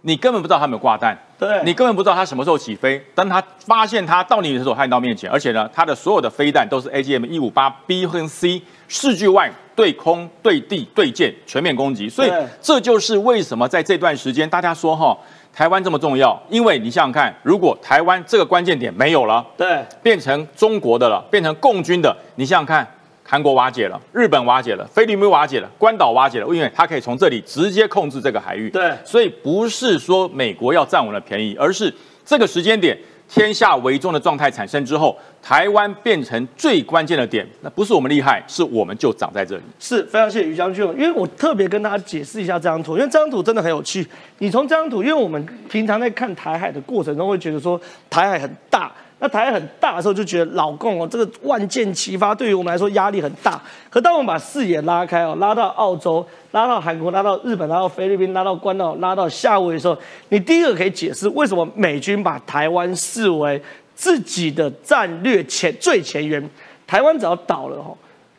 [0.00, 3.00] 你根本不知道它有没有挂弹，对你根本不知道它什么时候起飞。
[3.14, 12.08] 当它发现它到你的时候，它已经到面前，而且呢，它的所有的飞弹都是 AGM 一五八 B 和 C 视距外对空、对地、对舰全面攻击。
[12.08, 15.16] 所以对这就是为什么在这段时间大家说哈，
[15.52, 22.86] 台湾这么重要，因为你想想看，如果台湾这个关键点没有了，对变成中国的了，变成共军的，你想想看。
[23.22, 28.68] 韩国瓦解了，日本瓦解了，菲律宾瓦解了，关岛瓦解了，因为它可以从这里直接控制这个海域。
[28.70, 31.94] 对所以不是说美国要占我们的便宜，而是
[32.24, 32.98] 这个时间点
[33.32, 37.46] 天下为中的状态产生之后，台湾变成最关键的点。
[37.60, 39.62] 那不是我们厉害，是我们就长在这里。
[39.78, 44.04] 是非常谢谢于将军，因为我特别跟大家解释一下这张图，因为这张图真的很有趣。
[44.38, 48.90] 你从这张图，因为我们平常在看台海的过程中，会觉得说台海很大，
[49.22, 53.60] 那台海很大的时候，就觉得老共哦，这个万箭齐发，对于我们来说压力很大。
[53.90, 59.96] 可当我们把视野拉开哦，拉到澳洲，拉到韩国，拉到日本，拉到菲律宾，拉到关岛，拉到夏威夷的时候，
[60.30, 63.62] 你第一个可以解释为什么美军把台湾视为
[63.94, 66.42] 自己的战略前最前沿。
[66.86, 67.94] 台湾只要倒了哦，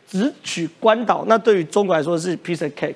[0.07, 2.95] 只取关岛，那对于中国来说是 piece of cake。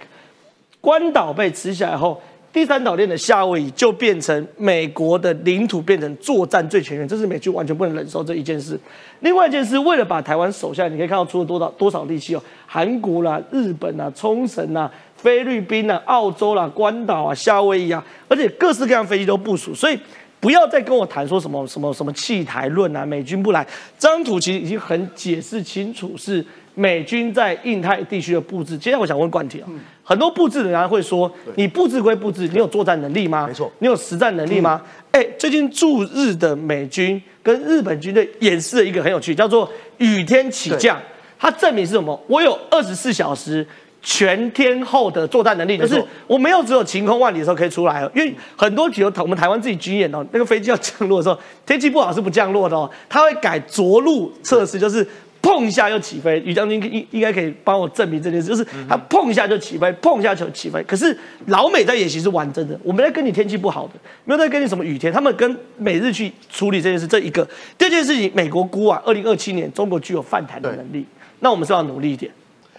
[0.82, 2.22] 关岛被吃下来后，
[2.56, 8.80] 第三岛链的夏威夷就变成美国的领土，变成作战最前沿，这是美军完全不能忍受这一件事。
[9.20, 20.00] 另外一件事，为了把台湾守下来，你可以看到出了多少多少力气哦，韩国啦、日本啊、冲绳啊、菲律宾啊、澳洲啦、关岛啊、夏威夷啊，而且各式各样飞机都部署，所以。
[20.38, 23.66] 不要再跟我谈说什么什么什么弃台论啊，美军不来。
[23.98, 26.46] 这张图其实已经很解释清楚，是
[26.76, 28.78] 美军在印太地区的布置。
[28.78, 29.68] 接下来我想问冠廷啊，
[30.04, 33.48] 很多布置的人会说，你布置归布置，你有作战能力吗？
[33.48, 34.82] 没错你有实战能力吗？
[35.12, 39.68] 哎、最近驻日的美军跟日本军队演示了一个很有趣，叫做
[39.98, 41.02] 雨天起降。
[41.40, 42.22] 它证明是什么？
[42.28, 43.66] 我有二十四小时。
[44.08, 55.04] 全天候的作战能力，就是我没有只有晴空万里的时候可以出来哦，因为很多比如我们台湾自己军演哦，那个飞机要降落的时候，天气不好是不降落的哦，它会改着陆测试，就是
[55.46, 56.42] 碰一下就起飞。
[56.44, 60.82] 于将军应应该可以帮我证明这件事，就是他碰一下就起飞，碰一下就起飞。
[60.88, 61.16] 可是
[61.46, 63.94] 老美在演习是玩真的，我们在跟你天气不好的，
[64.24, 67.48] 没有在跟你什么雨天，他们跟美日去处理这件事，这一个。
[67.78, 71.06] 第二件事情，美国估啊，二零二七年中国具有反台的能力，
[71.42, 72.32] 那我们是要努力一点。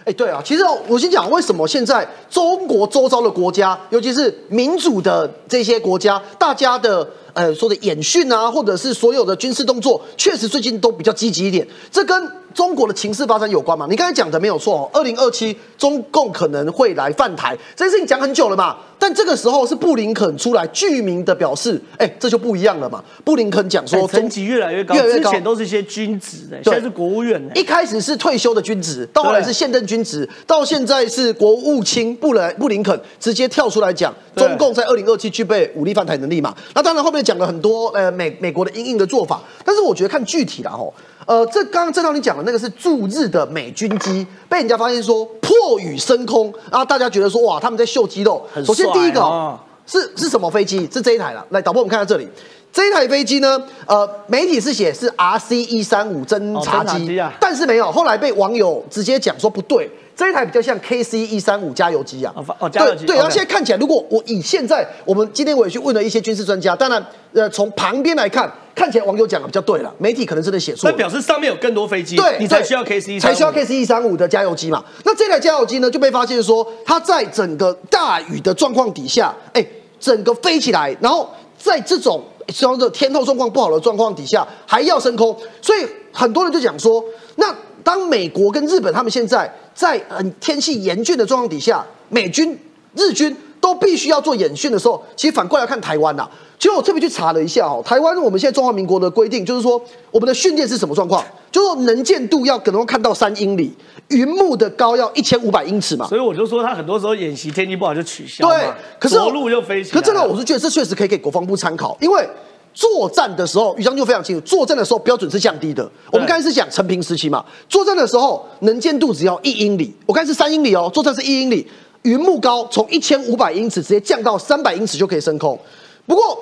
[0.03, 11.67] 哎，对啊，其实我先讲为什么现在中国周遭的国家，尤其是民主的这些国家，大家的呃说的演训啊，或者是所有的军事动作，确实最近都比较积极一点。
[11.91, 13.85] 这跟中国的情势发展有关嘛？
[13.87, 18.77] 你刚才讲的没有错哦，二零二七中共可能会来犯台，这件事情讲很久了嘛。
[18.97, 23.03] 但这个时候是布林肯出来具名的表示，哎，这就不一样了嘛。
[23.23, 27.55] 布林肯讲说，层级越来越高，越来越高之前都是一些军职的，现在是国务院的。
[27.55, 36.55] 一开始是退休的军职，到后来是现任军职，到现在是国务卿布莱布林肯直接跳出来讲，中共在二零二七具备武力犯台能力嘛。
[36.73, 40.91] 那当然后面讲了很多呃美美国的应应的做法，但是我觉得看具体啦吼，
[41.27, 48.47] 呃，这刚刚正道你讲的那个是驻日的美军机被人家发现说破雨升空，然后大家觉得说哇他们在秀肌肉。
[48.65, 50.89] 首先第一个是是什么飞机？
[50.91, 51.45] 是这一台了。
[51.49, 52.25] 来，导播我们看到这里。
[52.71, 62.31] 这一台飞机呢，呃，媒体是写是 RC 一三五侦察哦察机但是没有，后来被网友直接讲说不对，这一台比较像 KC 一三五加油机啊。
[62.35, 67.03] 哦发哦加油机对对，然后现在看起来，如果我以现在我们今天我也去问了一些军事专家，当然，
[67.33, 70.95] 呃，从旁边来看，看起来网友讲的比较对了，媒体可能真的写错那。
[70.95, 74.85] 表示上面有更多飞机，对，对你才需要 KC，才需要 KC 一三五的加油机嘛。
[75.03, 79.65] 那这台加油机呢，就被发现说，它在整个大雨的状况底下，哎，
[79.99, 87.03] 整个飞起来，然后在这种说的天候状况不好的状况底下，还要升空，所以很多人就讲说，
[87.35, 92.57] 那当美国跟日本他们现在在嗯天气严峻的状况底下，美军、
[92.95, 96.27] 日军都必须要做演训的时候，其实反过来看台湾呐、
[96.59, 99.81] 其实我特别去查了一下哦，台湾我们现在中华民国的规定就是说，
[100.11, 101.23] 我们的训练是什么状况？
[101.51, 103.73] 就是说能见度要可能看到三英里，
[104.09, 106.07] 云幕的高要一千五百英尺嘛。
[106.07, 108.67] 所以我就说他很多时候演习天气不好就取消，对，
[108.99, 110.01] 可是着陆就飞起来了。
[110.01, 112.27] 可这个我是觉得这确实可以给国防部参考，因为
[112.73, 115.89] 作战的时候，于将军非常清楚，作战的时候标准是降低的。
[116.11, 121.65] 我们刚才是讲成平时期嘛，作战的时候能见度只要一英里，我刚才是三英里哦，作战是一英里，
[122.07, 125.59] 云幕高从一千五百英尺直接降到三百英尺就可以升空。
[126.05, 126.37] 不过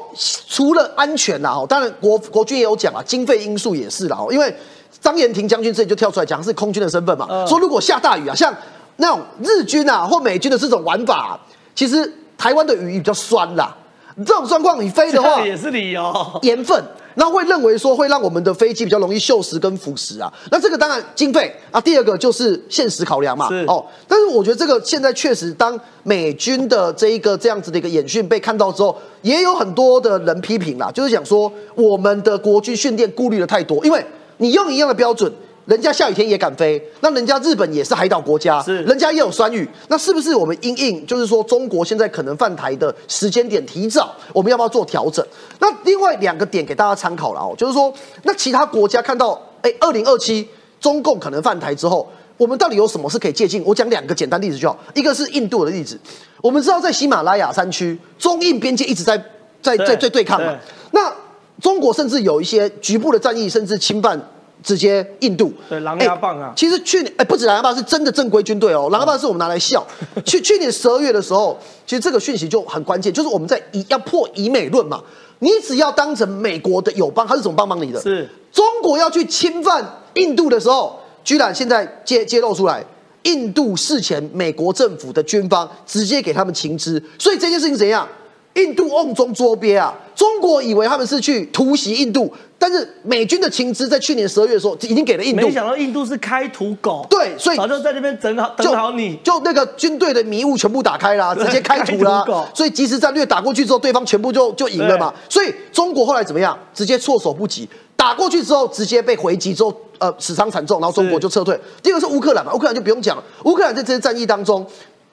[0.47, 4.55] 除了安全啦，哦，当然国国军也有讲啊，经费因素也是啦，哦，因为
[5.01, 8.55] 张延廷将军这里就跳出来讲是空军的身份嘛，嗯说如果下大雨啊，像
[8.97, 11.39] 那种日军啊或美军的这种玩法啊、
[11.73, 13.75] 其实台湾的雨比较酸啦，
[14.17, 16.39] 这种状况你飞的话 也是理由。
[16.43, 16.81] 盐分，
[17.15, 20.31] 那会认为说会让我们的飞机比较容易锈蚀跟腐蚀啊。
[20.51, 23.49] 那这个当然经费啊，第二个就是现实考量嘛。
[23.49, 34.05] 是哦，但是我觉得这个现在确实，当美军的这一个这样子的一个演训被看到之后，也有很多的人批评啦，就是讲说我们的国军训练顾虑的太多，因为
[34.37, 35.31] 你用一样的标准。
[35.65, 45.25] 人家下雨天也敢飞，那人家日本也是海岛国家，是人家也有酸雨，那是不是我们因应就是说中国现在可能犯台的时间点提早，我们要不要做调整？
[45.59, 47.91] 那另外两个点给大家参考了哦，就是说
[48.23, 50.47] 那其他国家看到哎，二零二七
[50.79, 52.07] 中共可能犯台之后，
[52.37, 53.59] 我们到底有什么是可以借鉴？
[53.65, 55.99] 我讲两个简单例子就好，一个是印度的例子，
[56.43, 59.17] 我们知道在喜马拉雅山区，中印边界一直在
[59.63, 60.55] 在在在对抗嘛，
[60.91, 61.11] 那
[61.59, 64.21] 中国甚至有一些局部的战役，甚至侵犯。
[64.63, 68.89] 直接印度对狼牙棒啊哎其实去年哎、不止狼牙棒，是真的正规军队哦。
[68.91, 69.85] 狼牙棒是我们拿来笑。
[70.25, 75.01] 去去年十二月的时候，其实这个讯息就很关键，就是我们在以要破以美论嘛。
[75.39, 77.99] 你只要当成美国的友邦，他是怎么帮忙你的？
[78.01, 79.83] 是中国要去侵犯
[80.15, 82.83] 印度的时候，居然现在揭揭露出来，
[83.23, 88.07] 印度事前美国政府的军方直接给他们情资，所以这件事情怎样？
[88.53, 89.93] 印度瓮中捉鳖啊！
[90.15, 95.51] 中国以为他们是去突袭印度，但是美军的情资在去年十二月的时候已经给了印度没。
[95.51, 99.17] 想到印度是开土狗，对所以早就在那边整好等好你。
[99.23, 105.13] 就那个军队的迷雾全部打开啦，直接开土啦开土狗，所以即时战略打过去之后，对方全部就就赢了嘛。
[105.29, 106.57] 所以中国后来怎么样？
[106.73, 111.59] 直接措手不及，打过去之后直接被回击之后，呃，死伤惨重，然后中国就撤退。
[111.83, 114.65] 第二个是乌克兰嘛，乌克兰就不用讲了，乌克兰在这次战役当中。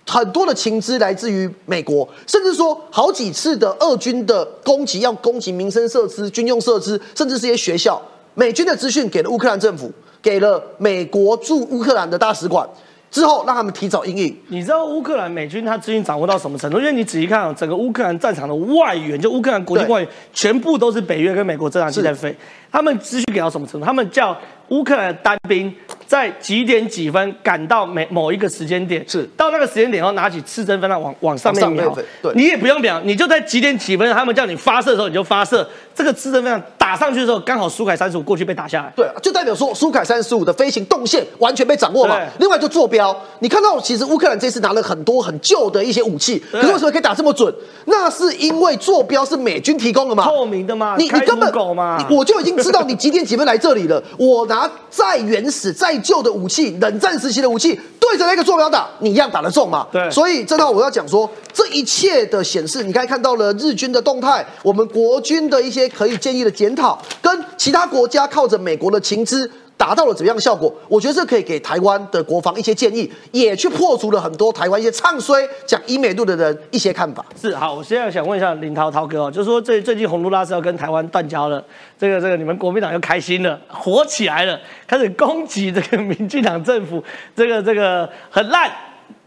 [0.07, 8.01] 很多的情资来自于美国，甚至说好几次的俄军的攻击要攻击民生设施、军用设施，甚至是一些学校。
[8.35, 9.91] 美军的资讯给了乌克兰政府，
[10.21, 12.67] 给了美国驻乌克兰的大使馆，
[13.11, 14.37] 之后让他们提早应应。
[14.49, 16.79] 你知道乌克兰美军他资讯掌握到什么程度？
[16.79, 22.35] 因为你仔细看啊，整个乌克兰战场的外援，就乌克兰国际外援，全部都是北约跟美国侦察机是在飞。
[22.73, 23.87] 他们资讯给到什么程度？
[23.87, 24.37] 他们叫
[24.68, 25.73] 乌克兰的单兵
[26.07, 38.93] 在几点几分赶到每某一个时间点，是到那个时间点后拿起刺针分弹往往上面瞄对你也不用瞄，你就在几点几分，他们叫你发射的时候你就发射，这个刺针分弹打上去的时候，刚好苏凯三十五过去被打下来。
[38.97, 42.18] 对，就代表说苏凯三十五的飞行动线完全被掌握嘛。
[42.39, 47.53] 另外就坐标，你看到其实乌克兰这次拿了很多很旧的一些武器，可是为什么可以打这么准？
[47.85, 54.03] 那是因为坐标是美军提供的嘛，透明的嘛你你根本狗嘛我就已经知道你几点几分来这里了。
[54.19, 59.87] 我拿再原始、再旧的武器，冷战时期的武器对着那个坐标打，你一样打得中嘛？
[59.91, 69.51] 对所以这套我要讲说，这一切的显示，你刚才看到了日军的动态，我们国军的一些可以建议的检讨，跟其他国家靠着美国的情资。
[69.77, 70.73] 达到了怎么样的效果？
[70.89, 77.25] 我觉得这可以给台湾的国防一些建议，也去破除了很多台湾一些唱衰讲医美路的人一些看法。
[77.41, 81.62] 是好，我现在想问一下林涛涛哥哦，就是说最最近洪都拉斯要跟台湾断交了，
[81.99, 87.03] 这个这个你们国民党又开心了，火起来了，开始攻击这个民进党政府，
[87.35, 88.70] 这个这个很烂。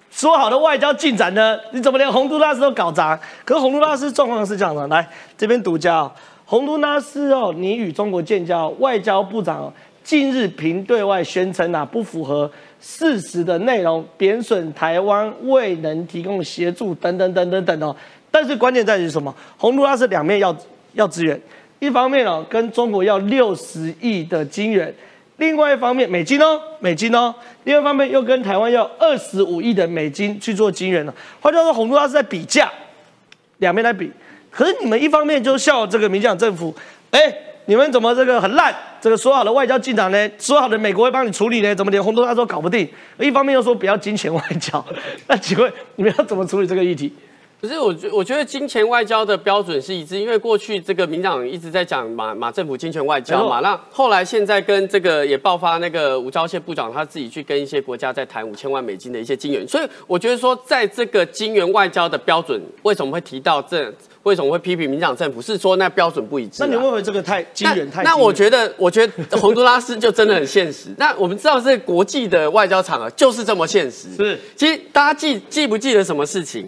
[0.10, 1.60] 说好的外交进展呢？
[1.74, 3.20] 你怎么连洪都拉斯都搞砸？
[3.44, 5.06] 可是洪都拉斯状况是这样的，来
[5.38, 6.12] 这边独家哦，
[6.46, 9.74] 洪都拉斯哦，你与中国建交，外交部长、
[10.06, 12.50] 近日凭对外宣称啊，不符合
[12.80, 17.94] 事实的内容，贬损台湾未能提供协助等等等等等哦。
[18.30, 19.36] 但是关键在于什么？
[19.58, 20.56] 洪都拉斯两面要
[20.94, 21.42] 要支援，
[21.80, 24.94] 一方面哦跟中国要六十亿的金元，
[25.38, 27.34] 另外一方面美金哦美金哦，
[27.64, 31.14] 另外一方面又跟台湾要二十五亿的美金去做金元了。
[31.42, 32.72] 换句话说，洪都拉斯在比价，
[33.58, 34.12] 两边来比。
[34.52, 36.72] 可是你们一方面就笑这个民进党政府，
[37.10, 37.36] 哎，
[37.68, 38.74] 你们怎么这个很烂？
[39.02, 40.30] 这个说好的外交进展呢？
[40.38, 41.74] 说好的美国会帮你处理呢？
[41.76, 42.88] 怎么连洪都拉斯都搞不定？
[43.20, 44.84] 一方面又说不要金钱外交，
[45.28, 47.12] 那请问你们要怎么处理这个议题？
[47.62, 63.92] 可是我觉我觉得金钱外交的标准是一致，因为过去这个民党一直在讲马马政府金钱外交嘛，那后来现在跟这个也爆发那个吴钊燮部长他自己去跟一些国家在谈五千万美金的一些金元，所以我觉得说在这个金元外交的标准，为什么会提到这？
[64.26, 65.40] 为什么会批评民党政府？
[65.40, 68.02] 是说那标准不一致啊、那你会不会这个太金元太？
[68.02, 70.90] 那我觉得，我觉得洪都拉斯就真的很现实。
[70.98, 74.08] 那我们知道，这个国际的外交场合就是这么现实。
[74.18, 76.68] 是，其实大家记记不记得什么事情？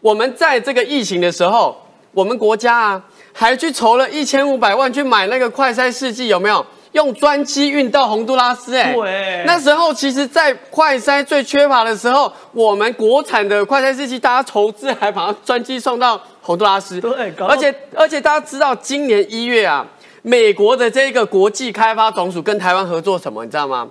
[0.00, 1.76] 我们在这个疫情的时候，
[2.12, 3.02] 我们国家啊，
[3.34, 6.64] 还去筹了一千五百万去买那个快筛试剂，有没有？
[6.92, 19.86] 用专机运到洪都拉斯、哎，对那时候其实，在快筛最缺乏的时候，我们国产的快筛试剂，大家筹资还把它专机送到洪都拉斯，对而且而且大家知道，今年一月啊，
[20.20, 23.88] 美国的这个国际开发总署跟台湾合作什么，你知道吗？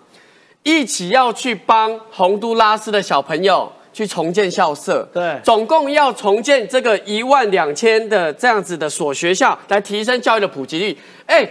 [0.61, 10.95] 一起要去帮洪都拉斯的小朋友去重建校舍，对总共要重建这个一万两千的这样子的所学校，来提升教育的普及率。
[11.25, 11.43] 哎，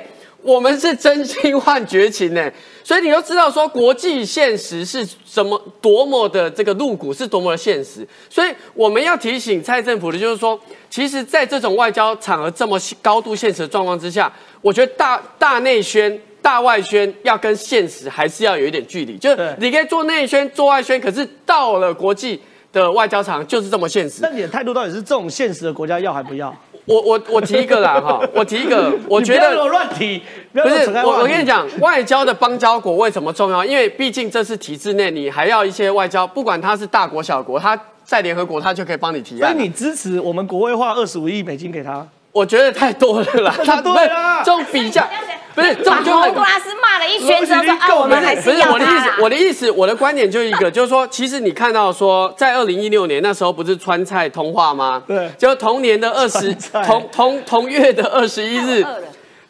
[0.42, 2.50] 我们是真心换绝情呢，
[2.84, 8.06] 所以你都知道说国际现实是什么多么的这个露骨，是多么的现实。
[8.28, 10.58] 所以我们要提醒蔡政府的就是说，
[10.90, 16.20] 其实，在这种外交场合这么高度现实的状况之下，我觉得大大内宣。
[16.42, 24.28] 大外宣要跟现实还是要有一点距离，就是你可以做内宣、做外宣，可是到了国际的外交场就是这么现实那。
[24.30, 26.52] 你的态度到底是这种现实的国家要还不要？
[26.84, 30.20] 我我我提一个啦哈，我提一个，我觉得乱提，
[30.52, 33.64] 不是我，我跟你，讲，外交的邦交国为什么重要？
[33.64, 39.52] 因为毕竟这是体制内，你还要一些外交，不管它是大国小国，它在联合国，它就可以帮你提案。
[39.52, 42.06] 所以你支持我们国会花二十五亿美金给他？
[42.32, 45.06] 我觉得太多了啦， 它对啦这种比较
[45.54, 55.02] 不是这把种就很洪都拉斯骂了一圈之后说啊，我们还不是是要我的意思，我的意思，我的观点就一个，就是说，其实你看到说，在二零一六年那时候不是川菜通话吗？
[55.06, 56.54] 对就同年的二十
[56.84, 58.82] 同同同月的二十一日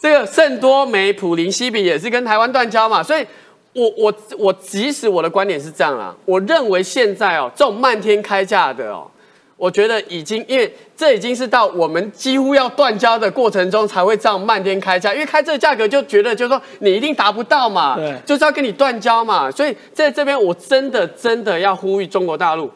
[0.00, 3.24] 这个圣多美普林西比也是跟台湾断交嘛，所以
[3.74, 9.06] 我我我即使我的观点是这样啦，我认为现在哦，这种漫天开价的哦。
[9.62, 19.48] 我觉得已经，因为这已经是到我们几乎要断交的过程中才会这样漫天开价，因为开这个价格就觉得就是说你一定达不到嘛，对就是要跟你断交嘛。
[19.52, 22.68] 所以在这边我真的真的要呼吁中国大陆，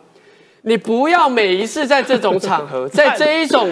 [0.62, 3.68] 你不要每一次在这种场合， 在这一种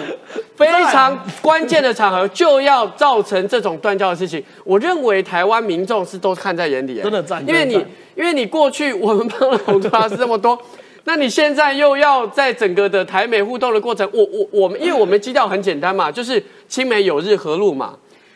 [0.57, 4.43] 非常关键的场合就要造成这种断交的事情。
[4.65, 7.75] 我认为台湾民众是都看在眼里，真的赞因为你
[8.15, 10.59] 因为你过去我们帮了洪都拉斯这么多。
[11.05, 17.95] 那你现在又要在整个的台美互动的过程，我我我们，因为我们基调很简单嘛，就是亲美友日和路嘛。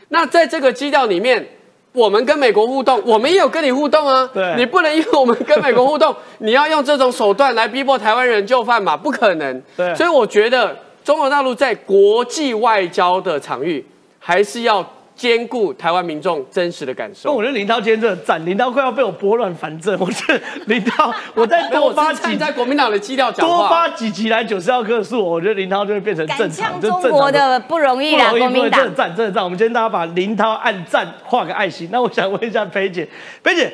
[0.09, 1.45] 那在这个基调里面，
[1.93, 4.29] 我们跟美国互动，我们也有跟你互动啊。
[4.33, 8.95] 对你不能因为我们跟美国互动， 你要用这种手段来逼迫台湾人就范嘛？
[8.95, 9.63] 不可能。
[9.75, 13.83] 对所以我觉得中国大陆在国际外交的场域，
[14.19, 14.87] 还是要
[15.19, 17.27] 兼顾台湾民众真实的感受。
[17.29, 19.93] 那我觉得林涛今天真的赞，林涛快要被我拨乱反正。
[19.99, 23.69] 我觉得林涛，我再 多发几在国民党的基调讲多话。
[23.69, 28.95] 发几集来九十号克数，我觉得林涛就会变成正敢常，就正常中国的不容易啦，国民党真的。
[28.95, 29.43] 赞，真的赞。
[29.43, 31.89] 我们今天大家把林涛按赞画个爱心。
[31.91, 33.05] 那我想问一下裴姐，
[33.43, 33.73] 裴姐，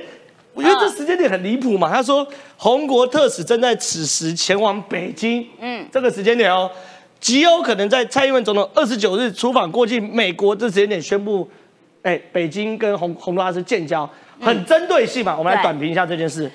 [0.55, 1.87] 我觉得这时间点很离谱嘛。
[1.93, 2.25] 他说
[2.57, 6.71] 红国特使正在此时前往北京，嗯，这个时间点哦，
[7.19, 11.49] 极有可能在蔡英文总统二十九日出访过境美国这时间点宣布，
[12.03, 14.07] 哎，北京跟洪洪都拉斯建交，
[14.39, 15.35] 很针对性嘛。
[15.37, 16.51] 我们来短评一下这件事。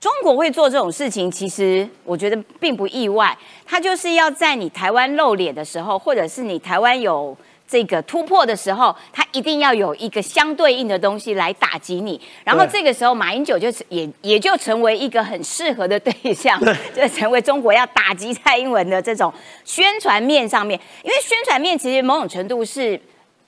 [0.00, 3.36] 中国会做这种事情，其实我觉得并不意外。
[3.64, 7.34] 他就是要在你台湾露脸的时候，或者是你台湾有
[7.66, 12.20] 这个突破的时候，他一定要有一个相对应的东西来打击你。
[12.44, 16.60] 然后这个时候，马英九就也也就成为一个很适合的对象，
[16.94, 19.32] 就成为中国要打击蔡英文的这种
[19.64, 20.78] 宣传面上面。
[21.02, 23.00] 因为宣传面其实某种程度是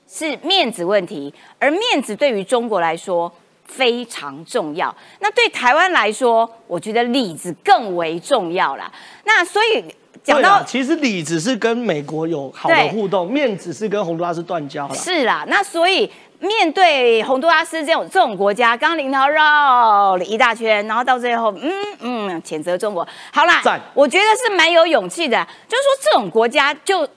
[0.08, 3.30] 是面子问题，而面子对于中国来说
[3.66, 4.94] 非常重要。
[5.20, 8.90] 那对台湾来说，我觉得里子更为重要啦。
[9.24, 9.84] 那所以
[10.26, 14.94] 讲到啊其实里只是跟美国有好的互动，面子是跟洪都拉斯断交了。
[14.94, 16.10] 是啦，那所以
[16.40, 23.06] 面对洪都拉斯这种这种国家，刚刚林涛绕了一大圈，然后到最后，嗯嗯，谴责中国。
[23.32, 23.62] 好啦，
[23.94, 27.08] 我觉得是蛮有勇气的，就是说这种国家就。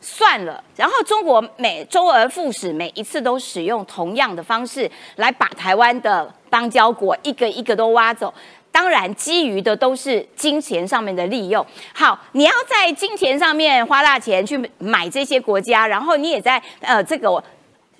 [0.00, 8.32] 算了，然后中国每周而复始，每一次都使用同样的方式来把台湾的邦交国一个一个都挖走。
[8.70, 11.64] 当然，基于的都是金钱上面的利用。
[11.92, 17.42] 好，你要在金钱上面花大钱去买这些国家，然后你也在呃这个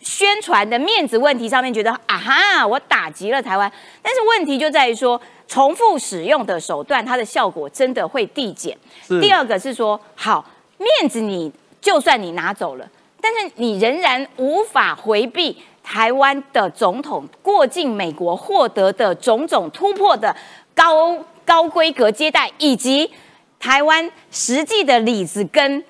[0.00, 3.70] 宣传的面子问题上面觉得啊哈，我打击了台湾。
[4.00, 8.76] 但是问题就在于说，重复使用的手段，它的效果真的会递减。
[9.20, 10.44] 第二个是说，好
[10.78, 11.50] 面子你
[11.80, 12.88] 就算你拿走了，
[13.20, 15.56] 但是你仍然无法回避
[15.90, 20.36] 台湾的总统过境美国获得的种种突破的
[20.74, 23.10] 高高规格接待，以及
[23.58, 25.82] 台湾实际的例子跟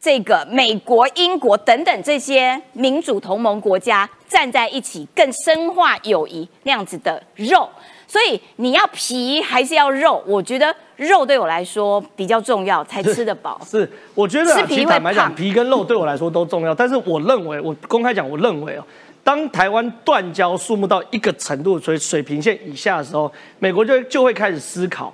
[0.00, 7.68] 这个美国、英国等等这些民主同盟国家站在一起，更深化友谊那样子的肉。
[8.08, 10.22] 所以你要皮还是要肉？
[10.26, 13.60] 我觉得肉对我来说比较重要，才吃得饱。
[13.68, 16.74] 是，我觉得皮其实坦白讲，皮跟肉对我来说都重要。
[16.74, 18.84] 但是我认为，我公开讲，我认为哦，
[19.26, 25.12] 当台湾断交数目到一个程度，所以水平线以下的时候，美国就就会开始思考。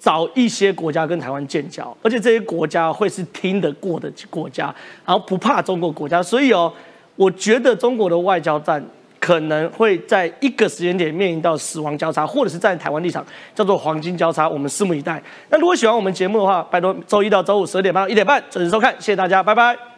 [0.00, 4.72] 找一些国家跟台湾建交，而且这些国家会是听得过的国家，
[5.04, 6.72] 然后不怕中国国家，所以哦，
[7.16, 8.80] 我觉得中国的外交战
[9.18, 15.20] 可能会在一个时间点面临到死亡交叉，或者是站在台湾立场叫做黄金交叉，我们拭目以待。
[15.50, 19.97] 那如果喜欢我们节目的话，拜托周一到周五十二点半到一点半准时收看，谢谢大家，拜拜。